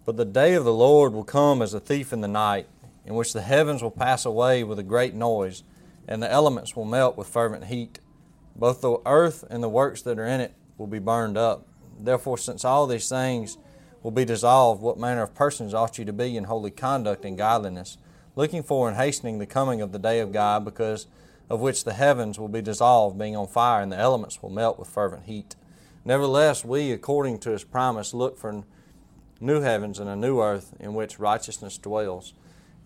But 0.05 0.17
the 0.17 0.25
day 0.25 0.55
of 0.55 0.65
the 0.65 0.73
Lord 0.73 1.13
will 1.13 1.25
come 1.25 1.61
as 1.61 1.75
a 1.75 1.81
thief 1.81 2.13
in 2.13 2.21
the 2.21 2.29
night, 2.29 2.67
in 3.05 3.15
which 3.15 3.33
the 3.33 3.43
heavens 3.43 3.83
will 3.83 3.91
pass 3.91 4.25
away 4.25 4.65
with 4.65 4.79
a 4.79 4.83
great 4.83 5.15
noise 5.15 5.65
and 6.09 6.23
the 6.23 6.31
elements 6.33 6.75
will 6.75 6.87
melt 6.87 7.17
with 7.17 7.29
fervent 7.29 7.65
heat. 7.65 8.01
Both 8.57 8.81
the 8.81 8.97
earth 9.05 9.45
and 9.51 9.63
the 9.63 9.69
works 9.69 10.03
that 10.03 10.19
are 10.19 10.27
in 10.27 10.41
it 10.41 10.55
will 10.79 10.87
be 10.87 10.99
burned 10.99 11.37
up. 11.37 11.69
Therefore, 12.01 12.39
since 12.39 12.65
all 12.65 12.87
these 12.87 13.09
things 13.09 13.59
will 14.09 14.15
be 14.15 14.25
dissolved, 14.25 14.81
what 14.81 14.97
manner 14.97 15.21
of 15.21 15.35
persons 15.35 15.75
ought 15.75 15.99
you 15.99 16.05
to 16.07 16.15
be 16.15 16.35
in 16.35 16.45
holy 16.45 16.71
conduct 16.71 17.27
and 17.27 17.37
godliness, 17.37 17.99
looking 18.37 18.63
for 18.63 18.89
and 18.89 18.97
hastening 18.97 19.39
the 19.39 19.45
coming 19.45 19.83
of 19.83 19.93
the 19.93 19.99
day 19.99 20.21
of 20.21 20.33
God, 20.33 20.65
because 20.65 21.07
of 21.51 21.61
which 21.61 21.85
the 21.85 21.93
heavens 21.93 22.39
will 22.39 22.49
be 22.49 22.63
dissolved, 22.63 23.19
being 23.19 23.37
on 23.37 23.47
fire, 23.47 23.83
and 23.83 23.93
the 23.93 23.99
elements 23.99 24.43
will 24.43 24.49
melt 24.49 24.79
with 24.79 24.89
fervent 24.89 25.25
heat. 25.25 25.57
Nevertheless, 26.07 26.65
we, 26.65 26.91
according 26.91 27.39
to 27.41 27.51
his 27.51 27.65
promise, 27.65 28.15
look 28.15 28.39
for 28.39 28.65
new 29.43 29.61
heavens 29.61 29.99
and 29.99 30.09
a 30.09 30.17
new 30.17 30.41
earth 30.41 30.73
in 30.81 30.95
which 30.95 31.19
righteousness 31.19 31.77
dwells. 31.77 32.33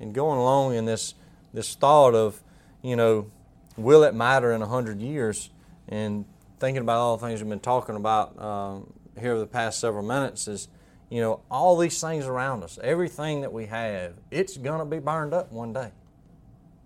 And 0.01 0.13
going 0.13 0.41
along 0.41 0.75
in 0.75 0.87
this, 0.87 1.15
this 1.55 1.77
thought 1.77 2.17
of 2.17 2.43
you 2.83 2.97
know, 2.97 3.31
will 3.77 4.03
it 4.03 4.13
matter 4.13 4.51
in 4.51 4.61
a 4.61 4.67
hundred 4.67 5.01
years? 5.01 5.51
And 5.89 6.25
thinking 6.59 6.83
about 6.83 6.99
all 6.99 7.17
the 7.17 7.25
things 7.25 7.41
we've 7.41 7.49
been 7.49 7.61
talking 7.61 7.95
about 7.95 8.37
um, 8.43 8.93
here 9.17 9.31
over 9.31 9.41
the 9.41 9.47
past 9.47 9.79
several 9.79 10.03
minutes 10.03 10.49
is, 10.49 10.67
you 11.13 11.21
know, 11.21 11.41
all 11.51 11.77
these 11.77 12.01
things 12.01 12.25
around 12.25 12.65
us, 12.65 12.79
everything 12.83 13.43
that 13.43 13.53
we 13.53 13.67
have, 13.67 14.15
it's 14.31 14.57
going 14.57 14.79
to 14.79 14.87
be 14.87 14.99
burned 14.99 15.35
up 15.35 15.53
one 15.53 15.75
day. 15.75 15.91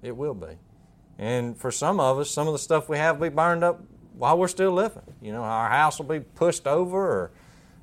It 0.02 0.16
will 0.16 0.34
be. 0.34 0.58
And 1.16 1.56
for 1.56 1.70
some 1.70 2.00
of 2.00 2.18
us, 2.18 2.28
some 2.28 2.48
of 2.48 2.52
the 2.52 2.58
stuff 2.58 2.88
we 2.88 2.98
have 2.98 3.20
will 3.20 3.30
be 3.30 3.34
burned 3.36 3.62
up 3.62 3.84
while 4.14 4.36
we're 4.36 4.48
still 4.48 4.72
living. 4.72 5.04
You 5.22 5.30
know, 5.30 5.44
our 5.44 5.68
house 5.68 6.00
will 6.00 6.06
be 6.06 6.18
pushed 6.18 6.66
over 6.66 6.98
or, 6.98 7.30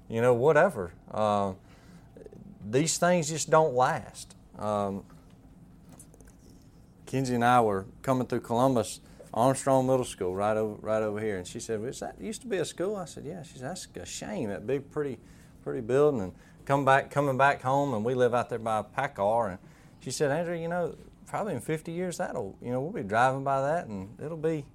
you 0.10 0.20
know, 0.20 0.34
whatever. 0.34 0.92
Uh, 1.10 1.54
these 2.70 2.98
things 2.98 3.30
just 3.30 3.50
don't 3.50 3.74
last. 3.74 4.36
Um, 4.60 5.06
Kenzie 7.06 7.36
and 7.36 7.46
I 7.46 7.62
were 7.62 7.86
coming 8.02 8.28
through 8.28 8.42
Columbus, 8.42 9.00
Armstrong 9.34 9.88
Middle 9.88 10.04
School, 10.04 10.36
right 10.36 10.58
over 10.58 10.74
right 10.82 11.04
over 11.04 11.22
here, 11.22 11.38
and 11.38 11.48
she 11.48 11.62
said, 11.62 11.82
"Is 11.86 12.02
that 12.02 12.20
used 12.20 12.42
to 12.42 12.48
be 12.48 12.58
a 12.58 12.66
school?" 12.66 12.98
I 12.98 13.06
said, 13.06 13.24
"Yeah." 13.24 13.44
She 13.44 13.60
said, 13.60 13.70
"That's 13.70 13.88
a 13.96 14.06
shame. 14.06 14.50
That 14.50 14.68
big, 14.68 14.92
pretty, 14.92 15.20
pretty 15.64 15.82
building." 15.82 16.22
And 16.22 16.34
come 16.66 16.86
back, 16.86 17.10
coming 17.10 17.38
back 17.38 17.62
home, 17.62 17.94
and 17.94 18.04
we 18.06 18.14
live 18.14 18.34
out 18.34 18.50
there 18.50 18.60
by 18.60 18.84
PACCAR, 18.84 19.50
and 19.52 19.60
she 20.00 20.12
said, 20.12 20.32
"Andrew, 20.32 20.56
you 20.56 20.68
know, 20.68 20.96
probably 21.26 21.54
in 21.54 21.62
50 21.62 21.92
years, 21.92 22.18
that'll, 22.18 22.56
you 22.62 22.72
know, 22.72 22.82
we'll 22.82 23.04
be 23.04 23.08
driving 23.08 23.44
by 23.44 23.62
that, 23.62 23.88
and 23.88 24.10
it'll 24.24 24.38
be." 24.38 24.66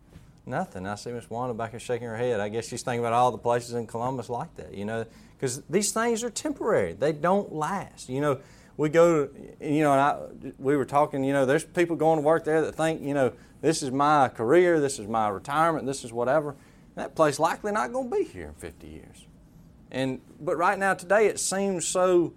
Nothing. 0.48 0.86
I 0.86 0.94
see 0.94 1.12
Miss 1.12 1.28
Wanda 1.28 1.52
back 1.52 1.72
here 1.72 1.78
shaking 1.78 2.08
her 2.08 2.16
head. 2.16 2.40
I 2.40 2.48
guess 2.48 2.66
she's 2.66 2.82
thinking 2.82 3.00
about 3.00 3.12
all 3.12 3.30
the 3.30 3.36
places 3.36 3.74
in 3.74 3.86
Columbus 3.86 4.30
like 4.30 4.54
that, 4.56 4.72
you 4.72 4.86
know, 4.86 5.04
because 5.36 5.60
these 5.68 5.92
things 5.92 6.24
are 6.24 6.30
temporary. 6.30 6.94
They 6.94 7.12
don't 7.12 7.52
last. 7.52 8.08
You 8.08 8.22
know, 8.22 8.40
we 8.78 8.88
go, 8.88 9.26
to, 9.26 9.30
you 9.60 9.82
know, 9.82 9.92
and 9.92 10.00
I, 10.00 10.52
we 10.58 10.74
were 10.76 10.86
talking, 10.86 11.22
you 11.22 11.34
know, 11.34 11.44
there's 11.44 11.64
people 11.64 11.96
going 11.96 12.18
to 12.18 12.22
work 12.22 12.44
there 12.44 12.62
that 12.62 12.74
think, 12.74 13.02
you 13.02 13.12
know, 13.12 13.32
this 13.60 13.82
is 13.82 13.90
my 13.90 14.28
career, 14.28 14.80
this 14.80 14.98
is 14.98 15.06
my 15.06 15.28
retirement, 15.28 15.84
this 15.84 16.02
is 16.02 16.12
whatever. 16.14 16.56
That 16.94 17.14
place 17.14 17.38
likely 17.38 17.70
not 17.72 17.92
going 17.92 18.10
to 18.10 18.16
be 18.16 18.24
here 18.24 18.46
in 18.46 18.54
50 18.54 18.86
years. 18.86 19.26
And 19.90 20.20
but 20.40 20.56
right 20.56 20.78
now 20.78 20.94
today 20.94 21.26
it 21.26 21.40
seems 21.40 21.86
so 21.86 22.34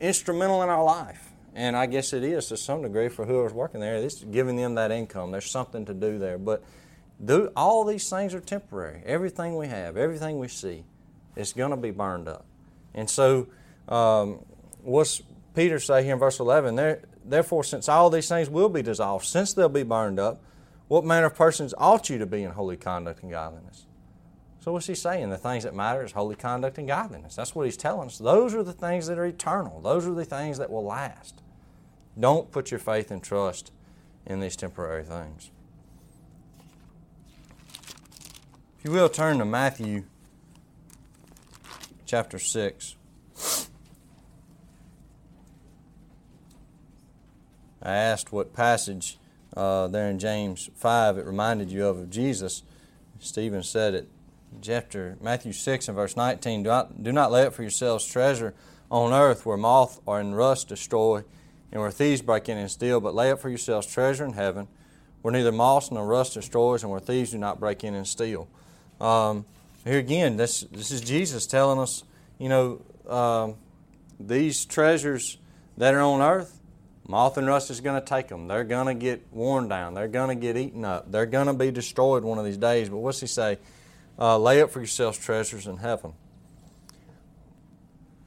instrumental 0.00 0.62
in 0.62 0.68
our 0.68 0.84
life. 0.84 1.30
And 1.54 1.76
I 1.76 1.86
guess 1.86 2.12
it 2.12 2.24
is 2.24 2.46
to 2.48 2.56
some 2.56 2.82
degree 2.82 3.08
for 3.08 3.24
whoever's 3.24 3.52
working 3.52 3.80
there. 3.80 3.94
It's 3.94 4.24
giving 4.24 4.56
them 4.56 4.74
that 4.74 4.90
income. 4.90 5.30
There's 5.30 5.50
something 5.50 5.84
to 5.84 5.94
do 5.94 6.18
there. 6.18 6.36
But 6.36 6.64
do, 7.24 7.52
all 7.56 7.84
these 7.84 8.10
things 8.10 8.34
are 8.34 8.40
temporary. 8.40 9.02
Everything 9.06 9.56
we 9.56 9.68
have, 9.68 9.96
everything 9.96 10.40
we 10.40 10.48
see, 10.48 10.84
is 11.36 11.52
going 11.52 11.70
to 11.70 11.76
be 11.76 11.92
burned 11.92 12.26
up. 12.26 12.44
And 12.92 13.08
so, 13.08 13.46
um, 13.88 14.44
what's 14.82 15.22
Peter 15.54 15.78
say 15.78 16.02
here 16.02 16.14
in 16.14 16.18
verse 16.18 16.40
11, 16.40 16.98
Therefore, 17.24 17.64
since 17.64 17.88
all 17.88 18.10
these 18.10 18.28
things 18.28 18.50
will 18.50 18.68
be 18.68 18.82
dissolved, 18.82 19.24
since 19.24 19.54
they'll 19.54 19.68
be 19.68 19.82
burned 19.84 20.18
up, 20.18 20.42
what 20.88 21.04
manner 21.04 21.26
of 21.26 21.34
persons 21.34 21.72
ought 21.78 22.10
you 22.10 22.18
to 22.18 22.26
be 22.26 22.42
in 22.42 22.50
holy 22.50 22.76
conduct 22.76 23.22
and 23.22 23.30
godliness? 23.30 23.86
So, 24.64 24.72
what's 24.72 24.86
he 24.86 24.94
saying? 24.94 25.28
The 25.28 25.36
things 25.36 25.64
that 25.64 25.74
matter 25.74 26.02
is 26.02 26.12
holy 26.12 26.36
conduct 26.36 26.78
and 26.78 26.88
godliness. 26.88 27.36
That's 27.36 27.54
what 27.54 27.66
he's 27.66 27.76
telling 27.76 28.06
us. 28.06 28.16
Those 28.16 28.54
are 28.54 28.62
the 28.62 28.72
things 28.72 29.08
that 29.08 29.18
are 29.18 29.26
eternal, 29.26 29.82
those 29.82 30.06
are 30.06 30.14
the 30.14 30.24
things 30.24 30.56
that 30.56 30.70
will 30.70 30.84
last. 30.84 31.42
Don't 32.18 32.50
put 32.50 32.70
your 32.70 32.80
faith 32.80 33.10
and 33.10 33.22
trust 33.22 33.72
in 34.24 34.40
these 34.40 34.56
temporary 34.56 35.04
things. 35.04 35.50
If 38.78 38.86
you 38.86 38.90
will, 38.90 39.10
turn 39.10 39.36
to 39.36 39.44
Matthew 39.44 40.04
chapter 42.06 42.38
6. 42.38 42.96
I 47.82 47.94
asked 47.94 48.32
what 48.32 48.54
passage 48.54 49.18
uh, 49.54 49.88
there 49.88 50.08
in 50.08 50.18
James 50.18 50.70
5 50.74 51.18
it 51.18 51.26
reminded 51.26 51.70
you 51.70 51.86
of 51.86 51.98
of 51.98 52.08
Jesus. 52.08 52.62
Stephen 53.18 53.62
said 53.62 53.92
it. 53.92 54.08
Chapter 54.62 55.16
Matthew 55.20 55.52
6 55.52 55.88
and 55.88 55.94
verse 55.94 56.16
19 56.16 56.62
do 56.62 56.68
not, 56.68 57.02
do 57.02 57.12
not 57.12 57.30
lay 57.30 57.46
up 57.46 57.54
for 57.54 57.62
yourselves 57.62 58.06
treasure 58.06 58.54
on 58.90 59.12
earth 59.12 59.44
where 59.44 59.56
moth 59.56 60.00
or 60.06 60.20
and 60.20 60.36
rust 60.36 60.68
destroy, 60.68 61.24
and 61.72 61.80
where 61.80 61.90
thieves 61.90 62.22
break 62.22 62.48
in 62.48 62.58
and 62.58 62.70
steal. 62.70 63.00
But 63.00 63.14
lay 63.14 63.30
up 63.30 63.40
for 63.40 63.48
yourselves 63.48 63.86
treasure 63.86 64.24
in 64.24 64.34
heaven, 64.34 64.68
where 65.22 65.32
neither 65.32 65.52
moth 65.52 65.90
nor 65.90 66.06
rust 66.06 66.34
destroys, 66.34 66.82
and 66.82 66.90
where 66.90 67.00
thieves 67.00 67.32
do 67.32 67.38
not 67.38 67.58
break 67.58 67.84
in 67.84 67.94
and 67.94 68.06
steal. 68.06 68.48
Um, 69.00 69.44
here 69.84 69.98
again, 69.98 70.36
this 70.36 70.60
this 70.72 70.90
is 70.90 71.00
Jesus 71.00 71.46
telling 71.46 71.78
us, 71.78 72.04
you 72.38 72.48
know, 72.48 72.82
um, 73.08 73.56
these 74.20 74.64
treasures 74.64 75.38
that 75.76 75.94
are 75.94 76.00
on 76.00 76.22
earth, 76.22 76.60
moth 77.08 77.36
and 77.36 77.46
rust 77.46 77.70
is 77.70 77.80
going 77.80 78.00
to 78.00 78.06
take 78.06 78.28
them. 78.28 78.48
They're 78.48 78.64
going 78.64 78.86
to 78.86 78.94
get 78.94 79.26
worn 79.32 79.68
down. 79.68 79.94
They're 79.94 80.08
going 80.08 80.28
to 80.28 80.40
get 80.40 80.56
eaten 80.56 80.84
up. 80.84 81.10
They're 81.10 81.26
going 81.26 81.46
to 81.48 81.54
be 81.54 81.70
destroyed 81.70 82.22
one 82.22 82.38
of 82.38 82.44
these 82.44 82.56
days. 82.56 82.88
But 82.88 82.98
what's 82.98 83.20
he 83.20 83.26
say? 83.26 83.58
Uh, 84.18 84.38
lay 84.38 84.62
up 84.62 84.70
for 84.70 84.80
yourselves 84.80 85.18
treasures 85.18 85.66
in 85.66 85.78
heaven. 85.78 86.12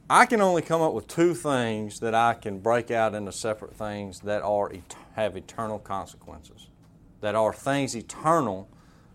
I 0.09 0.25
can 0.25 0.41
only 0.41 0.61
come 0.61 0.81
up 0.81 0.93
with 0.93 1.07
two 1.07 1.33
things 1.33 1.99
that 1.99 2.15
I 2.15 2.33
can 2.33 2.59
break 2.59 2.91
out 2.91 3.13
into 3.13 3.31
separate 3.31 3.75
things 3.75 4.21
that 4.21 4.41
are 4.41 4.71
have 5.15 5.35
eternal 5.35 5.79
consequences, 5.79 6.67
that 7.21 7.35
are 7.35 7.53
things 7.53 7.95
eternal 7.95 8.69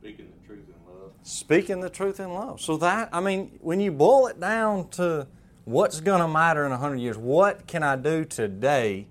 Speaking 0.00 0.32
the 0.40 0.46
truth 0.46 0.66
in 0.68 0.92
love. 0.92 1.09
Speaking 1.22 1.80
the 1.80 1.90
truth 1.90 2.18
in 2.18 2.32
love. 2.32 2.60
So, 2.60 2.76
that, 2.78 3.10
I 3.12 3.20
mean, 3.20 3.58
when 3.60 3.80
you 3.80 3.92
boil 3.92 4.26
it 4.28 4.40
down 4.40 4.88
to 4.90 5.26
what's 5.64 6.00
going 6.00 6.20
to 6.20 6.28
matter 6.28 6.64
in 6.64 6.70
100 6.70 6.96
years, 6.96 7.18
what 7.18 7.66
can 7.66 7.82
I 7.82 7.96
do 7.96 8.24
today 8.24 9.06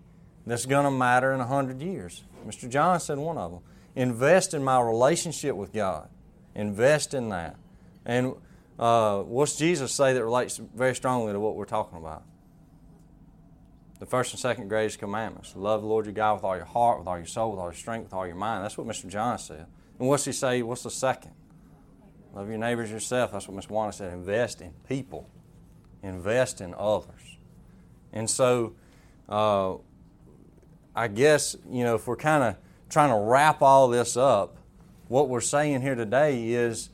that's 0.45 0.65
going 0.65 0.86
to 0.86 0.91
matter 0.91 1.32
in 1.32 1.39
100 1.39 1.82
years? 1.82 2.24
Mr. 2.48 2.69
John 2.69 3.00
said 3.00 3.17
one 3.17 3.38
of 3.38 3.52
them. 3.52 3.62
Invest 3.95 4.54
in 4.54 4.63
my 4.63 4.80
relationship 4.82 5.56
with 5.56 5.74
God. 5.74 6.10
Invest 6.56 7.13
in 7.13 7.30
that. 7.30 7.56
And 8.06 8.34
uh, 8.78 9.19
what's 9.19 9.56
Jesus 9.56 9.93
say 9.93 10.13
that 10.13 10.24
relates 10.24 10.58
very 10.58 10.95
strongly 10.95 11.34
to 11.34 11.39
what 11.39 11.56
we're 11.56 11.65
talking 11.65 11.98
about? 11.98 12.24
The 14.00 14.06
first 14.06 14.32
and 14.32 14.39
second 14.39 14.69
greatest 14.69 15.00
commandments. 15.00 15.54
Love 15.56 15.82
the 15.82 15.88
Lord 15.88 16.06
your 16.06 16.13
God 16.13 16.36
with 16.36 16.43
all 16.45 16.56
your 16.56 16.65
heart, 16.65 17.00
with 17.00 17.08
all 17.08 17.17
your 17.17 17.26
soul, 17.28 17.52
with 17.52 17.60
all 17.60 17.67
your 17.67 17.74
strength, 17.74 18.06
with 18.06 18.13
all 18.13 18.26
your 18.26 18.38
mind. 18.38 18.63
That's 18.63 18.78
what 18.78 18.88
Mr. 18.88 19.08
John 19.08 19.38
said. 19.38 19.65
And 20.00 20.08
what's 20.08 20.24
he 20.24 20.32
say? 20.32 20.62
What's 20.62 20.84
the 20.84 20.91
second? 20.91 21.32
Love 22.34 22.48
your 22.50 22.58
neighbors 22.58 22.92
yourself. 22.92 23.32
That's 23.32 23.48
what 23.48 23.56
Ms. 23.56 23.70
Wanda 23.70 23.94
said. 23.94 24.13
Invest 24.13 24.62
in 24.62 24.72
people. 24.88 25.30
Invest 26.04 26.62
in 26.62 26.74
others. 26.78 27.38
And 28.13 28.30
so, 28.30 28.76
uh, 29.28 29.76
I 30.96 31.08
guess, 31.08 31.56
you 31.70 31.84
know, 31.84 31.96
if 31.96 32.08
we're 32.08 32.15
kind 32.15 32.44
of 32.44 32.56
trying 32.89 33.10
to 33.10 33.30
wrap 33.30 33.62
all 33.62 33.88
this 33.88 34.18
up, 34.18 34.58
what 35.08 35.30
we're 35.30 35.42
saying 35.42 35.82
here 35.82 35.96
today 35.96 36.50
is, 36.50 36.89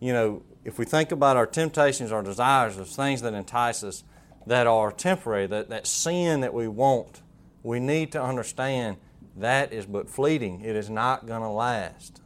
you 0.00 0.12
know, 0.12 0.42
if 0.64 0.78
we 0.78 0.84
think 0.84 1.12
about 1.12 1.36
our 1.36 1.46
temptations, 1.46 2.12
our 2.12 2.22
desires, 2.22 2.76
those 2.76 2.96
things 2.96 3.22
that 3.22 3.34
entice 3.34 3.82
us 3.82 4.04
that 4.46 4.66
are 4.66 4.90
temporary, 4.90 5.46
that, 5.46 5.68
that 5.68 5.86
sin 5.86 6.40
that 6.40 6.54
we 6.54 6.68
want, 6.68 7.22
we 7.62 7.78
need 7.78 8.10
to 8.12 8.22
understand 8.22 8.96
that 9.36 9.72
is 9.72 9.86
but 9.86 10.08
fleeting. 10.08 10.60
It 10.60 10.76
is 10.76 10.90
not 10.90 11.26
going 11.26 11.42
to 11.42 11.48
last. 11.48 12.21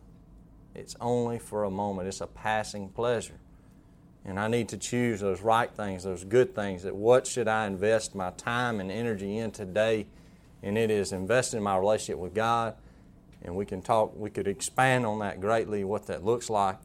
It's 0.76 0.94
only 1.00 1.38
for 1.38 1.64
a 1.64 1.70
moment, 1.70 2.08
it's 2.08 2.20
a 2.20 2.26
passing 2.26 2.88
pleasure. 2.90 3.38
And 4.24 4.40
I 4.40 4.48
need 4.48 4.68
to 4.70 4.76
choose 4.76 5.20
those 5.20 5.40
right 5.40 5.70
things, 5.70 6.02
those 6.02 6.24
good 6.24 6.54
things. 6.54 6.82
That 6.82 6.96
what 6.96 7.26
should 7.26 7.46
I 7.46 7.66
invest 7.66 8.14
my 8.14 8.30
time 8.30 8.80
and 8.80 8.90
energy 8.90 9.38
in 9.38 9.52
today? 9.52 10.06
And 10.62 10.76
it 10.76 10.90
is 10.90 11.12
investing 11.12 11.58
in 11.58 11.64
my 11.64 11.76
relationship 11.76 12.18
with 12.18 12.34
God. 12.34 12.74
And 13.42 13.54
we 13.54 13.64
can 13.64 13.82
talk, 13.82 14.16
we 14.16 14.30
could 14.30 14.48
expand 14.48 15.06
on 15.06 15.20
that 15.20 15.40
greatly, 15.40 15.84
what 15.84 16.06
that 16.08 16.24
looks 16.24 16.50
like, 16.50 16.78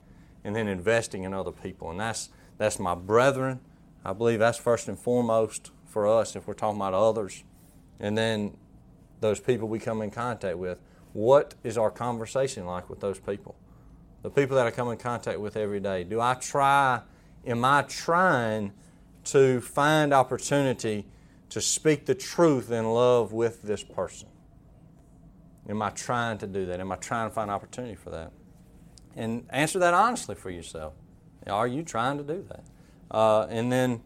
and 0.44 0.56
then 0.56 0.68
investing 0.68 1.24
in 1.24 1.34
other 1.34 1.52
people. 1.52 1.90
And 1.90 2.00
that's 2.00 2.30
that's 2.60 2.78
my 2.78 2.94
brethren. 2.94 3.60
I 4.06 4.14
believe 4.14 4.38
that's 4.38 4.60
first 4.60 4.88
and 4.88 5.00
foremost 5.00 5.72
for 5.86 6.08
us 6.08 6.36
if 6.36 6.48
we're 6.48 6.54
talking 6.54 6.80
about 6.80 6.94
others. 6.94 7.44
And 8.00 8.16
then 8.16 8.56
those 9.20 9.40
people 9.40 9.68
we 9.68 9.80
come 9.80 10.02
in 10.04 10.12
contact 10.12 10.58
with. 10.58 10.80
What 11.14 11.56
is 11.64 11.78
our 11.78 11.90
conversation 11.90 12.66
like 12.66 12.90
with 12.90 13.00
those 13.00 13.20
people? 13.20 13.56
The 14.24 14.30
people 14.30 14.56
that 14.58 14.68
I 14.68 14.72
come 14.72 14.90
in 14.90 14.98
contact 14.98 15.40
with 15.40 15.58
every 15.58 15.80
day. 15.80 16.04
Do 16.04 16.22
I 16.22 16.36
try, 16.36 17.02
am 17.46 17.66
I 17.66 17.82
trying 17.84 18.74
to 19.26 19.62
find 19.62 20.14
opportunity 20.14 21.06
to 21.50 21.62
speak 21.62 22.06
the 22.06 22.16
truth 22.16 22.72
in 22.72 22.94
love 22.94 23.34
with 23.34 23.62
this 23.64 23.84
person? 23.84 24.28
Am 25.70 25.82
I 25.82 25.90
trying 25.90 26.38
to 26.40 26.48
do 26.48 26.66
that? 26.68 26.80
Am 26.80 26.92
I 26.92 26.96
trying 26.96 27.30
to 27.30 27.34
find 27.34 27.52
opportunity 27.52 27.96
for 27.96 28.10
that? 28.12 28.32
And 29.16 29.46
answer 29.50 29.80
that 29.80 29.94
honestly 29.94 30.36
for 30.36 30.50
yourself. 30.50 30.94
Are 31.48 31.68
you 31.68 31.84
trying 31.84 32.18
to 32.18 32.24
do 32.24 32.46
that? 32.50 32.64
Uh, 33.10 33.48
and 33.50 33.72
then, 33.72 34.02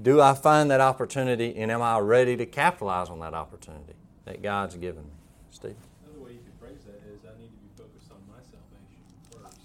do 0.00 0.20
I 0.20 0.34
find 0.34 0.70
that 0.70 0.80
opportunity 0.80 1.54
and 1.56 1.70
am 1.70 1.82
I 1.82 1.98
ready 1.98 2.36
to 2.36 2.46
capitalize 2.46 3.10
on 3.10 3.20
that 3.20 3.34
opportunity 3.34 3.94
that 4.24 4.42
God's 4.42 4.76
given 4.76 5.04
me? 5.04 5.10
Steve? 5.50 5.76
Another 6.04 6.24
way 6.24 6.32
you 6.32 6.38
could 6.38 6.54
phrase 6.58 6.82
that 6.86 7.02
is 7.12 7.20
I 7.26 7.38
need 7.38 7.50
to 7.50 7.58
be 7.60 7.68
focused 7.76 8.10
on 8.10 8.22
my 8.26 8.40
salvation 8.40 9.04
first, 9.30 9.60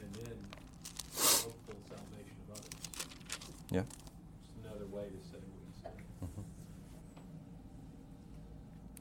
and 0.00 0.14
then 0.14 0.38
hopeful 1.12 1.74
salvation 1.88 2.36
of 2.46 2.54
others. 2.54 2.76
Yeah. 3.70 3.82
Just 4.40 4.54
another 4.64 4.86
way 4.86 5.10
to 5.10 5.20
say 5.26 5.42
what 5.42 5.60
you 5.66 5.74
said. 5.82 5.96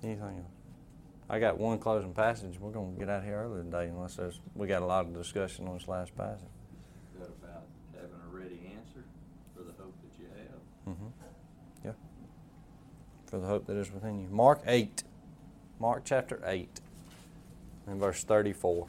Anything 0.08 0.38
else? 0.38 0.54
I 1.30 1.38
got 1.40 1.58
one 1.58 1.80
closing 1.80 2.14
passage. 2.14 2.58
We're 2.58 2.72
going 2.72 2.94
to 2.94 3.00
get 3.00 3.10
out 3.10 3.20
of 3.20 3.26
here 3.26 3.44
early 3.44 3.62
today 3.64 3.88
unless 3.88 4.16
there's, 4.16 4.40
we 4.56 4.66
got 4.66 4.82
a 4.82 4.86
lot 4.86 5.06
of 5.06 5.14
discussion 5.14 5.68
on 5.68 5.78
this 5.78 5.90
last 5.90 6.16
passage. 6.16 6.48
That 7.20 7.28
about 7.28 7.64
having 7.94 8.12
a 8.12 8.34
ready 8.34 8.72
answer 8.74 9.04
for 9.54 9.64
the 9.64 9.74
hope 9.74 9.94
that 10.02 10.18
you 10.18 10.28
have? 10.38 10.94
Mm-hmm. 10.94 11.08
Yeah. 11.84 11.92
For 13.26 13.40
the 13.40 13.48
hope 13.48 13.66
that 13.68 13.76
is 13.76 13.92
within 13.92 14.22
you. 14.22 14.30
Mark 14.30 14.62
8. 14.66 15.04
Mark 15.78 16.04
chapter 16.06 16.42
8 16.46 16.80
and 17.88 18.00
verse 18.00 18.24
34. 18.24 18.88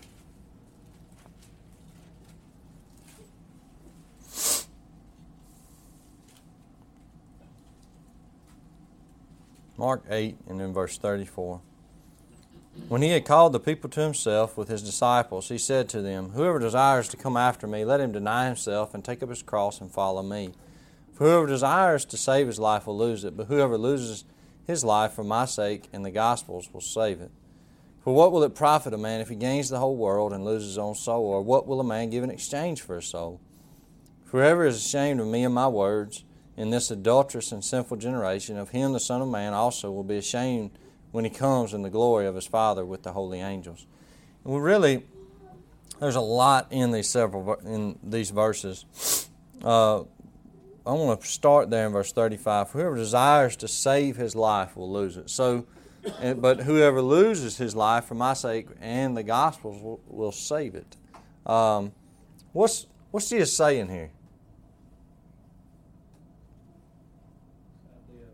Mark 9.78 10.02
8 10.10 10.36
and 10.48 10.60
then 10.60 10.72
verse 10.72 10.98
34. 10.98 11.60
When 12.88 13.00
he 13.00 13.10
had 13.10 13.24
called 13.24 13.52
the 13.52 13.60
people 13.60 13.88
to 13.90 14.00
himself 14.00 14.56
with 14.56 14.68
his 14.68 14.82
disciples, 14.82 15.48
he 15.48 15.58
said 15.58 15.88
to 15.90 16.02
them, 16.02 16.30
Whoever 16.30 16.58
desires 16.58 17.08
to 17.08 17.16
come 17.16 17.36
after 17.36 17.66
me, 17.66 17.84
let 17.84 18.00
him 18.00 18.10
deny 18.10 18.46
himself 18.46 18.92
and 18.92 19.04
take 19.04 19.22
up 19.22 19.28
his 19.28 19.42
cross 19.42 19.80
and 19.80 19.90
follow 19.90 20.22
me. 20.22 20.50
For 21.12 21.24
whoever 21.24 21.46
desires 21.46 22.04
to 22.06 22.16
save 22.16 22.48
his 22.48 22.58
life 22.58 22.86
will 22.86 22.98
lose 22.98 23.24
it, 23.24 23.36
but 23.36 23.46
whoever 23.46 23.78
loses 23.78 24.24
his 24.66 24.84
life 24.84 25.12
for 25.12 25.24
my 25.24 25.44
sake 25.44 25.88
and 25.92 26.04
the 26.04 26.10
gospel's 26.10 26.72
will 26.72 26.80
save 26.80 27.20
it. 27.20 27.30
For 28.00 28.14
what 28.14 28.32
will 28.32 28.42
it 28.42 28.54
profit 28.54 28.94
a 28.94 28.98
man 28.98 29.20
if 29.20 29.28
he 29.28 29.36
gains 29.36 29.68
the 29.68 29.78
whole 29.78 29.96
world 29.96 30.32
and 30.32 30.44
loses 30.44 30.70
his 30.70 30.78
own 30.78 30.94
soul? 30.96 31.24
Or 31.24 31.42
what 31.42 31.66
will 31.66 31.80
a 31.80 31.84
man 31.84 32.10
give 32.10 32.24
in 32.24 32.30
exchange 32.30 32.82
for 32.82 32.96
his 32.96 33.06
soul? 33.06 33.40
Whoever 34.26 34.64
is 34.64 34.76
ashamed 34.76 35.20
of 35.20 35.26
me 35.26 35.44
and 35.44 35.54
my 35.54 35.68
words 35.68 36.24
in 36.58 36.70
this 36.70 36.90
adulterous 36.90 37.52
and 37.52 37.64
sinful 37.64 37.96
generation, 37.96 38.58
of 38.58 38.70
him 38.70 38.92
the 38.92 39.00
Son 39.00 39.22
of 39.22 39.28
Man 39.28 39.54
also 39.54 39.90
will 39.90 40.04
be 40.04 40.18
ashamed 40.18 40.72
when 41.12 41.24
he 41.24 41.30
comes 41.30 41.72
in 41.72 41.82
the 41.82 41.90
glory 41.90 42.26
of 42.26 42.34
his 42.34 42.46
Father 42.46 42.84
with 42.84 43.04
the 43.04 43.12
holy 43.12 43.40
angels. 43.40 43.86
And 44.44 44.52
we 44.52 44.60
really, 44.60 45.06
there's 46.00 46.16
a 46.16 46.20
lot 46.20 46.66
in 46.70 46.90
these 46.90 47.08
several 47.08 47.54
in 47.64 47.98
these 48.02 48.30
verses. 48.30 49.30
Uh, 49.62 50.00
I 50.00 50.92
want 50.92 51.20
to 51.20 51.26
start 51.26 51.70
there 51.70 51.86
in 51.86 51.92
verse 51.92 52.12
35. 52.12 52.72
Whoever 52.72 52.96
desires 52.96 53.56
to 53.56 53.68
save 53.68 54.16
his 54.16 54.34
life 54.34 54.76
will 54.76 54.92
lose 54.92 55.16
it. 55.16 55.30
So, 55.30 55.64
but 56.36 56.60
whoever 56.60 57.00
loses 57.00 57.56
his 57.56 57.76
life 57.76 58.06
for 58.06 58.14
my 58.14 58.34
sake 58.34 58.66
and 58.80 59.16
the 59.16 59.22
gospel's 59.22 59.80
will, 59.80 60.00
will 60.08 60.32
save 60.32 60.74
it. 60.74 60.96
Um, 61.46 61.92
what's 62.52 62.86
What's 63.10 63.30
Jesus 63.30 63.56
saying 63.56 63.88
here? 63.88 64.10
idea 67.88 68.28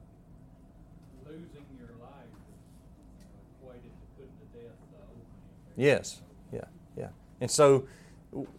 of 1.15 1.31
losing 1.31 1.63
your 1.79 1.95
life 2.03 2.27
is 2.51 3.31
equated 3.55 3.95
to 3.95 4.07
putting 4.19 4.35
to 4.35 4.47
death 4.51 4.75
the 4.91 4.99
old 4.99 5.23
man. 5.31 5.64
Yes. 5.77 6.21
Yeah. 6.53 6.65
Yeah. 6.97 7.09
And 7.41 7.51
so, 7.51 7.87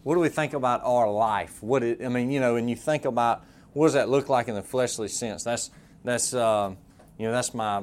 what 0.02 0.14
do 0.14 0.20
we 0.20 0.28
think 0.28 0.54
about 0.54 0.82
our 0.84 1.10
life? 1.10 1.62
What 1.62 1.82
it, 1.82 2.04
I 2.04 2.08
mean, 2.08 2.30
you 2.30 2.40
know, 2.40 2.56
and 2.56 2.68
you 2.68 2.76
think 2.76 3.04
about 3.04 3.44
what 3.72 3.86
does 3.86 3.94
that 3.94 4.08
look 4.08 4.28
like 4.28 4.48
in 4.48 4.54
the 4.54 4.62
fleshly 4.62 5.08
sense? 5.08 5.44
That's 5.44 5.70
that's 6.02 6.32
um, 6.34 6.78
you 7.18 7.26
know 7.26 7.32
that's 7.32 7.52
my 7.52 7.82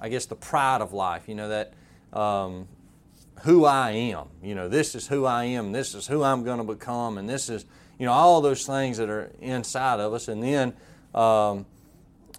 I 0.00 0.08
guess 0.08 0.26
the 0.26 0.36
pride 0.36 0.80
of 0.80 0.92
life. 0.92 1.28
You 1.28 1.34
know 1.34 1.48
that 1.48 1.72
um, 2.18 2.68
who 3.42 3.64
I 3.66 3.90
am. 3.90 4.28
You 4.42 4.54
know 4.54 4.68
this 4.68 4.94
is 4.94 5.06
who 5.06 5.26
I 5.26 5.44
am. 5.44 5.72
This 5.72 5.94
is 5.94 6.06
who 6.06 6.22
I'm 6.22 6.42
going 6.42 6.58
to 6.58 6.64
become, 6.64 7.18
and 7.18 7.28
this 7.28 7.50
is 7.50 7.66
you 7.98 8.06
know 8.06 8.12
all 8.12 8.40
those 8.40 8.64
things 8.64 8.96
that 8.96 9.10
are 9.10 9.30
inside 9.40 10.00
of 10.00 10.12
us, 10.12 10.28
and 10.28 10.42
then. 10.42 10.74
Um, 11.14 11.66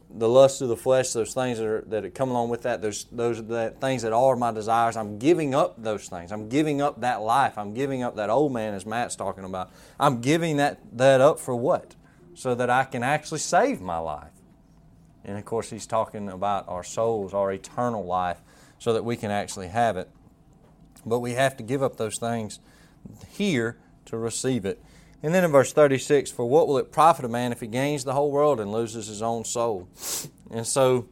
the 0.10 0.30
lust 0.30 0.62
of 0.62 0.70
the 0.70 0.78
flesh, 0.78 1.12
those 1.12 1.34
things 1.34 1.58
that, 1.58 1.68
are, 1.68 1.82
that 1.88 2.16
come 2.16 2.30
along 2.32 2.50
with 2.50 2.62
that, 2.64 2.82
those 2.82 3.06
those 3.12 3.46
that 3.48 3.82
things 3.82 4.02
that 4.04 4.14
are 4.14 4.36
my 4.36 4.52
desires. 4.52 4.96
I'm 4.96 5.20
giving 5.20 5.54
up 5.54 5.82
those 5.82 6.08
things. 6.08 6.32
I'm 6.32 6.50
giving 6.50 6.82
up 6.82 7.02
that 7.02 7.22
life. 7.22 7.58
I'm 7.58 7.74
giving 7.74 8.04
up 8.04 8.16
that 8.16 8.30
old 8.30 8.54
man, 8.54 8.74
as 8.74 8.86
Matt's 8.86 9.16
talking 9.16 9.44
about. 9.44 9.70
I'm 10.00 10.22
giving 10.22 10.58
that 10.58 10.80
that 10.94 11.22
up 11.22 11.40
for 11.40 11.56
what? 11.56 11.96
So 12.34 12.56
that 12.56 12.70
I 12.70 12.84
can 12.84 13.04
actually 13.04 13.40
save 13.40 13.82
my 13.82 13.98
life. 13.98 14.32
And 15.26 15.38
of 15.38 15.44
course, 15.44 15.70
he's 15.70 15.86
talking 15.86 16.30
about 16.30 16.68
our 16.70 16.84
souls, 16.84 17.34
our 17.34 17.52
eternal 17.52 18.06
life, 18.06 18.40
so 18.80 18.94
that 18.94 19.04
we 19.04 19.18
can 19.18 19.30
actually 19.30 19.68
have 19.68 19.98
it. 19.98 20.10
But 21.06 21.20
we 21.20 21.34
have 21.34 21.58
to 21.58 21.64
give 21.64 21.84
up 21.84 21.98
those 21.98 22.18
things 22.18 22.60
here 23.30 23.78
to 24.06 24.18
receive 24.18 24.66
it. 24.66 24.82
And 25.24 25.34
then 25.34 25.44
in 25.44 25.52
verse 25.52 25.74
36, 25.74 26.32
for 26.32 26.46
what 26.46 26.68
will 26.68 26.78
it 26.78 26.92
profit 26.92 27.26
a 27.26 27.28
man 27.28 27.52
if 27.52 27.60
he 27.60 27.68
gains 27.68 28.04
the 28.04 28.14
whole 28.14 28.32
world 28.32 28.60
and 28.60 28.72
loses 28.72 29.08
his 29.08 29.22
own 29.22 29.46
soul? 29.46 29.88
And 30.52 30.66
so, 30.66 31.08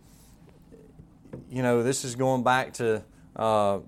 you 1.49 1.63
know, 1.63 1.81
this 1.81 2.05
is 2.05 2.15
going 2.15 2.43
back 2.43 2.73
to 2.73 3.03
uh, 3.35 3.79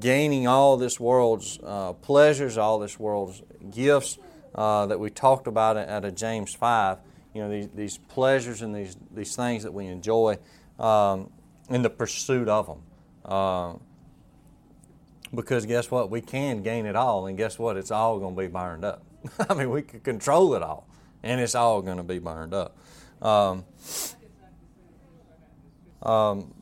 gaining 0.00 0.46
all 0.46 0.78
this 0.78 0.98
world's 0.98 1.58
uh, 1.62 1.92
pleasures, 1.94 2.56
all 2.56 2.78
this 2.78 2.98
world's 2.98 3.42
gifts 3.70 4.18
uh, 4.54 4.86
that 4.86 4.98
we 4.98 5.10
talked 5.10 5.46
about 5.46 5.76
out 5.76 6.04
of 6.04 6.14
James 6.14 6.54
5. 6.54 6.98
You 7.34 7.42
know, 7.42 7.50
these, 7.50 7.68
these 7.74 7.98
pleasures 7.98 8.62
and 8.62 8.74
these, 8.74 8.96
these 9.14 9.36
things 9.36 9.64
that 9.64 9.72
we 9.72 9.86
enjoy 9.86 10.38
um, 10.78 11.30
in 11.68 11.82
the 11.82 11.90
pursuit 11.90 12.48
of 12.48 12.66
them. 12.66 13.80
Because 15.34 15.66
guess 15.66 15.90
what? 15.90 16.10
We 16.10 16.20
can 16.20 16.62
gain 16.62 16.86
it 16.86 16.96
all, 16.96 17.26
and 17.26 17.36
guess 17.36 17.58
what? 17.58 17.76
It's 17.76 17.90
all 17.90 18.18
going 18.18 18.34
to 18.34 18.40
be 18.40 18.48
burned 18.48 18.84
up. 18.84 19.02
I 19.48 19.54
mean, 19.54 19.70
we 19.70 19.82
can 19.82 20.00
control 20.00 20.54
it 20.54 20.62
all, 20.62 20.88
and 21.22 21.40
it's 21.40 21.54
all 21.54 21.82
going 21.82 21.98
to 21.98 22.02
be 22.02 22.18
burned 22.18 22.54
up. 22.54 22.76
Um, 23.20 23.64
um, 26.02 26.54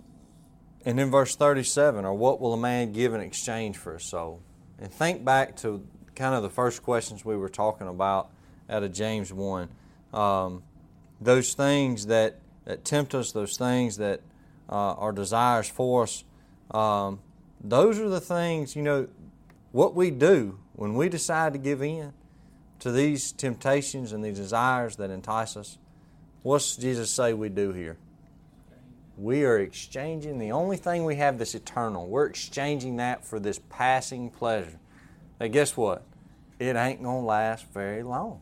and 0.84 0.98
then 0.98 1.10
verse 1.10 1.36
37, 1.36 2.04
or 2.04 2.14
what 2.14 2.40
will 2.40 2.54
a 2.54 2.56
man 2.56 2.92
give 2.92 3.12
in 3.14 3.20
exchange 3.20 3.76
for 3.76 3.94
his 3.94 4.04
soul? 4.04 4.40
And 4.78 4.90
think 4.92 5.24
back 5.24 5.56
to 5.58 5.86
kind 6.14 6.34
of 6.34 6.42
the 6.42 6.50
first 6.50 6.82
questions 6.82 7.24
we 7.24 7.36
were 7.36 7.48
talking 7.48 7.88
about 7.88 8.30
out 8.68 8.82
of 8.82 8.92
James 8.92 9.32
1. 9.32 9.68
Um, 10.12 10.62
those 11.20 11.54
things 11.54 12.06
that, 12.06 12.40
that 12.64 12.84
tempt 12.84 13.14
us, 13.14 13.32
those 13.32 13.56
things 13.56 13.96
that 13.98 14.20
uh, 14.68 14.94
are 14.94 15.12
desires 15.12 15.68
for 15.68 16.04
us, 16.04 16.24
um, 16.70 17.20
those 17.60 17.98
are 17.98 18.08
the 18.08 18.20
things, 18.20 18.76
you 18.76 18.82
know, 18.82 19.08
what 19.72 19.94
we 19.94 20.10
do 20.10 20.58
when 20.74 20.94
we 20.94 21.08
decide 21.08 21.52
to 21.52 21.58
give 21.58 21.82
in 21.82 22.12
to 22.78 22.90
these 22.92 23.32
temptations 23.32 24.12
and 24.12 24.24
these 24.24 24.36
desires 24.36 24.96
that 24.96 25.10
entice 25.10 25.56
us. 25.56 25.78
What's 26.42 26.76
Jesus 26.76 27.10
say 27.10 27.32
we 27.32 27.48
do 27.48 27.72
here? 27.72 27.96
We 29.18 29.44
are 29.44 29.58
exchanging 29.58 30.38
the 30.38 30.52
only 30.52 30.76
thing 30.76 31.04
we 31.04 31.16
have 31.16 31.38
that's 31.38 31.54
eternal. 31.54 32.06
We're 32.06 32.26
exchanging 32.26 32.96
that 32.96 33.24
for 33.24 33.40
this 33.40 33.58
passing 33.70 34.30
pleasure. 34.30 34.78
Now, 35.40 35.48
guess 35.48 35.76
what? 35.76 36.04
It 36.58 36.76
ain't 36.76 37.02
going 37.02 37.22
to 37.22 37.26
last 37.26 37.66
very 37.72 38.02
long. 38.02 38.40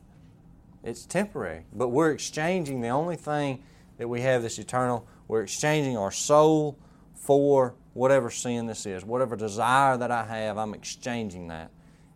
It's 0.82 1.06
temporary. 1.06 1.64
But 1.72 1.88
we're 1.88 2.10
exchanging 2.10 2.80
the 2.80 2.88
only 2.88 3.16
thing 3.16 3.62
that 3.98 4.08
we 4.08 4.20
have 4.20 4.42
that's 4.42 4.58
eternal. 4.58 5.06
We're 5.28 5.42
exchanging 5.42 5.96
our 5.96 6.10
soul 6.10 6.76
for 7.14 7.74
whatever 7.94 8.30
sin 8.30 8.66
this 8.66 8.84
is. 8.84 9.04
Whatever 9.04 9.36
desire 9.36 9.96
that 9.96 10.10
I 10.10 10.24
have, 10.24 10.58
I'm 10.58 10.74
exchanging 10.74 11.48
that. 11.48 11.70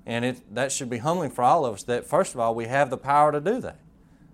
And 0.04 0.24
it, 0.24 0.54
that 0.54 0.72
should 0.72 0.90
be 0.90 0.98
humbling 0.98 1.30
for 1.30 1.42
all 1.42 1.64
of 1.64 1.74
us 1.74 1.82
that, 1.84 2.04
first 2.06 2.34
of 2.34 2.40
all, 2.40 2.54
we 2.54 2.66
have 2.66 2.90
the 2.90 2.98
power 2.98 3.32
to 3.32 3.40
do 3.40 3.60
that. 3.60 3.78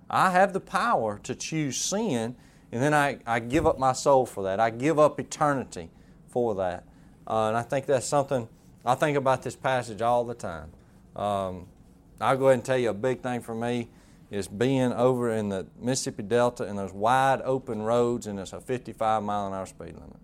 I 0.08 0.30
have 0.30 0.52
the 0.52 0.60
power 0.60 1.18
to 1.22 1.34
choose 1.34 1.76
sin, 1.76 2.36
and 2.72 2.82
then 2.82 2.94
I, 2.94 3.18
I 3.26 3.40
give 3.40 3.66
up 3.66 3.78
my 3.78 3.92
soul 3.92 4.26
for 4.26 4.44
that. 4.44 4.60
I 4.60 4.70
give 4.70 4.98
up 4.98 5.18
eternity 5.18 5.90
for 6.28 6.54
that. 6.56 6.84
Uh, 7.26 7.48
and 7.48 7.56
I 7.56 7.62
think 7.62 7.86
that's 7.86 8.06
something, 8.06 8.48
I 8.84 8.94
think 8.94 9.16
about 9.16 9.42
this 9.42 9.56
passage 9.56 10.02
all 10.02 10.24
the 10.24 10.34
time. 10.34 10.70
Um, 11.16 11.66
I'll 12.20 12.36
go 12.36 12.46
ahead 12.46 12.54
and 12.54 12.64
tell 12.64 12.78
you 12.78 12.90
a 12.90 12.94
big 12.94 13.20
thing 13.20 13.40
for 13.40 13.54
me 13.54 13.88
is 14.30 14.48
being 14.48 14.92
over 14.92 15.32
in 15.32 15.48
the 15.48 15.66
Mississippi 15.80 16.22
Delta 16.22 16.64
in 16.64 16.76
those 16.76 16.92
wide 16.92 17.40
open 17.42 17.82
roads 17.82 18.26
and 18.26 18.38
it's 18.38 18.52
a 18.52 18.60
55 18.60 19.22
mile 19.22 19.46
an 19.46 19.52
hour 19.52 19.66
speed 19.66 19.94
limit. 19.94 20.16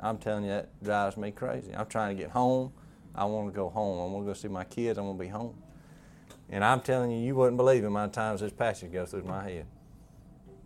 I'm 0.00 0.18
telling 0.18 0.44
you, 0.44 0.50
that 0.50 0.82
drives 0.82 1.16
me 1.16 1.30
crazy. 1.30 1.74
I'm 1.74 1.86
trying 1.86 2.16
to 2.16 2.22
get 2.22 2.30
home. 2.30 2.72
I 3.14 3.24
want 3.24 3.52
to 3.52 3.56
go 3.56 3.68
home. 3.68 4.00
I 4.00 4.12
want 4.12 4.24
to 4.24 4.30
go 4.30 4.34
see 4.34 4.48
my 4.48 4.64
kids. 4.64 4.98
I 4.98 5.02
want 5.02 5.18
to 5.18 5.24
be 5.24 5.28
home. 5.28 5.56
And 6.50 6.64
I'm 6.64 6.80
telling 6.80 7.10
you, 7.10 7.18
you 7.18 7.34
wouldn't 7.34 7.56
believe 7.56 7.84
amount 7.84 8.10
of 8.10 8.14
times 8.14 8.40
this 8.40 8.52
passage 8.52 8.92
goes 8.92 9.10
through 9.10 9.24
my 9.24 9.42
head. 9.42 9.66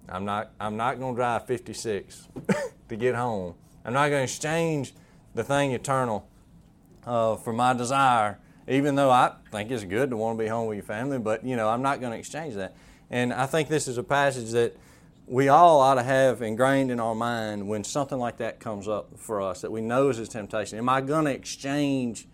I'm 0.09 0.25
not, 0.25 0.53
I'm 0.61 0.77
not 0.77 0.99
going 0.99 1.15
to 1.15 1.17
drive 1.17 1.47
56 1.47 2.29
to 2.89 2.97
get 2.97 3.15
home. 3.15 3.55
I'm 3.85 3.93
not 3.93 4.09
going 4.09 4.21
to 4.21 4.25
exchange 4.25 4.95
the 5.35 5.43
thing 5.43 5.73
eternal 5.73 6.29
uh, 7.07 7.37
for 7.37 7.53
my 7.53 7.73
desire, 7.73 8.39
even 8.69 8.95
though 8.95 9.11
I 9.11 9.33
think 9.51 9.71
it's 9.71 9.85
good 9.85 10.11
to 10.11 10.17
want 10.17 10.39
to 10.39 10.45
be 10.45 10.49
home 10.49 10.69
with 10.69 10.77
your 10.77 10.85
family, 10.85 11.19
but, 11.19 11.45
you 11.45 11.57
know, 11.57 11.69
I'm 11.69 11.83
not 11.83 12.01
going 12.01 12.13
to 12.13 12.19
exchange 12.19 12.55
that. 12.55 12.77
And 13.11 13.33
I 13.33 13.47
think 13.47 13.69
this 13.69 13.89
is 13.89 13.99
a 13.99 14.03
passage 14.03 14.51
that 14.53 14.77
we 15.27 15.49
all 15.49 15.81
ought 15.81 15.95
to 15.95 16.03
have 16.03 16.43
ingrained 16.43 16.91
in 16.91 16.99
our 16.99 17.15
mind 17.15 17.69
when 17.69 17.85
something 17.85 18.19
like 18.19 18.39
that 18.39 18.59
comes 18.59 18.89
up 18.89 19.19
for 19.19 19.41
us 19.41 19.61
that 19.61 19.71
we 19.71 19.81
know 19.81 20.09
is 20.09 20.19
a 20.19 20.27
temptation. 20.27 20.79
Am 20.79 20.89
I 20.89 21.01
going 21.01 21.27
to 21.27 21.31
exchange 21.31 22.27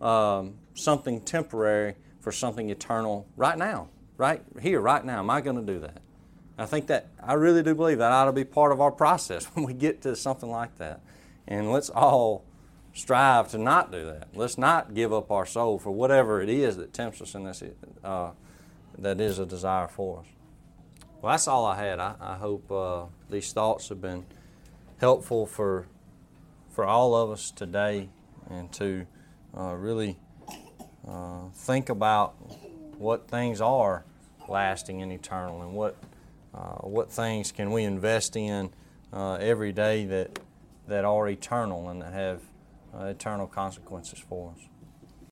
um, 0.00 0.54
something 0.74 1.20
temporary 1.20 1.96
for 2.20 2.32
something 2.32 2.68
eternal 2.70 3.26
right 3.36 3.56
now, 3.56 3.88
right 4.16 4.42
here, 4.60 4.80
right 4.80 5.04
now? 5.04 5.20
Am 5.20 5.30
I 5.30 5.40
going 5.40 5.56
to 5.56 5.72
do 5.72 5.80
that? 5.80 6.02
I 6.58 6.66
think 6.66 6.86
that 6.86 7.08
I 7.22 7.34
really 7.34 7.62
do 7.62 7.74
believe 7.74 7.98
that 7.98 8.12
ought 8.12 8.26
to 8.26 8.32
be 8.32 8.44
part 8.44 8.72
of 8.72 8.80
our 8.80 8.90
process 8.90 9.44
when 9.54 9.64
we 9.64 9.72
get 9.72 10.02
to 10.02 10.14
something 10.14 10.50
like 10.50 10.76
that. 10.78 11.00
And 11.48 11.72
let's 11.72 11.90
all 11.90 12.44
strive 12.92 13.50
to 13.50 13.58
not 13.58 13.92
do 13.92 14.06
that. 14.06 14.28
Let's 14.34 14.58
not 14.58 14.94
give 14.94 15.12
up 15.12 15.30
our 15.30 15.46
soul 15.46 15.78
for 15.78 15.90
whatever 15.90 16.40
it 16.40 16.48
is 16.48 16.76
that 16.76 16.92
tempts 16.92 17.20
us 17.20 17.32
this, 17.32 17.62
uh, 18.02 18.30
that 18.98 19.20
is 19.20 19.38
a 19.38 19.46
desire 19.46 19.88
for 19.88 20.20
us. 20.20 20.26
Well, 21.22 21.32
that's 21.32 21.48
all 21.48 21.64
I 21.64 21.76
had. 21.76 21.98
I, 21.98 22.14
I 22.20 22.36
hope 22.36 22.70
uh, 22.70 23.06
these 23.30 23.52
thoughts 23.52 23.88
have 23.88 24.00
been 24.00 24.24
helpful 24.98 25.46
for 25.46 25.86
for 26.70 26.84
all 26.84 27.14
of 27.14 27.30
us 27.30 27.50
today, 27.50 28.10
and 28.50 28.70
to 28.74 29.06
uh, 29.56 29.72
really 29.74 30.18
uh, 31.08 31.48
think 31.54 31.88
about 31.88 32.34
what 32.98 33.28
things 33.28 33.62
are 33.62 34.04
lasting 34.46 35.00
and 35.00 35.10
eternal, 35.10 35.62
and 35.62 35.72
what 35.72 35.96
uh, 36.54 36.82
what 36.82 37.10
things 37.10 37.50
can 37.50 37.70
we 37.70 37.84
invest 37.84 38.36
in 38.36 38.70
uh, 39.12 39.34
every 39.34 39.72
day 39.72 40.04
that 40.04 40.38
that 40.86 41.04
are 41.04 41.28
eternal 41.28 41.88
and 41.88 42.02
that 42.02 42.12
have 42.12 42.42
uh, 42.94 43.04
eternal 43.06 43.46
consequences 43.46 44.18
for 44.18 44.52
us. 44.52 44.66